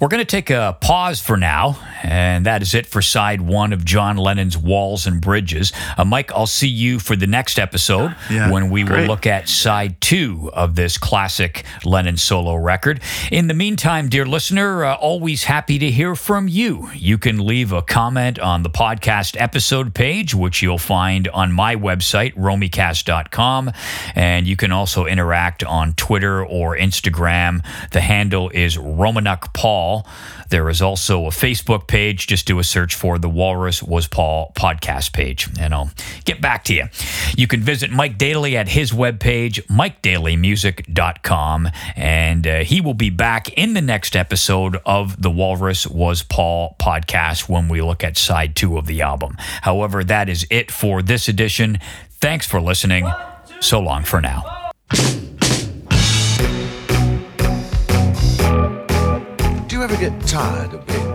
[0.00, 3.72] We're going to take a pause for now, and that is it for side one
[3.72, 5.72] of John Lennon's Walls and Bridges.
[5.96, 9.48] Uh, Mike, I'll see you for the next episode Yeah, when we will look at
[9.48, 13.00] side two of this classic Lennon solo record.
[13.30, 16.90] In the meantime, dear listener, uh, always happy to hear from you.
[16.94, 21.76] You can leave a comment on the podcast episode page, which you'll find on my
[21.76, 23.72] website, romycast.com.
[24.14, 27.64] And you can also interact on Twitter or Instagram.
[27.90, 30.06] The handle is Romanuk Paul.
[30.50, 32.26] There is also a Facebook page.
[32.26, 35.90] Just do a search for the Walrus Was Paul podcast page, and I'll
[36.24, 36.84] get back to you.
[37.36, 43.52] You can visit Mike Daley at his webpage, MikeDaleyMusic.com, and uh, he will be back
[43.54, 48.56] in the next episode of the Walrus Was Paul podcast when we look at side
[48.56, 49.36] two of the album.
[49.62, 51.78] However, that is it for this edition.
[52.20, 53.10] Thanks for listening.
[53.60, 54.70] So long for now.
[60.00, 61.09] Get tired of being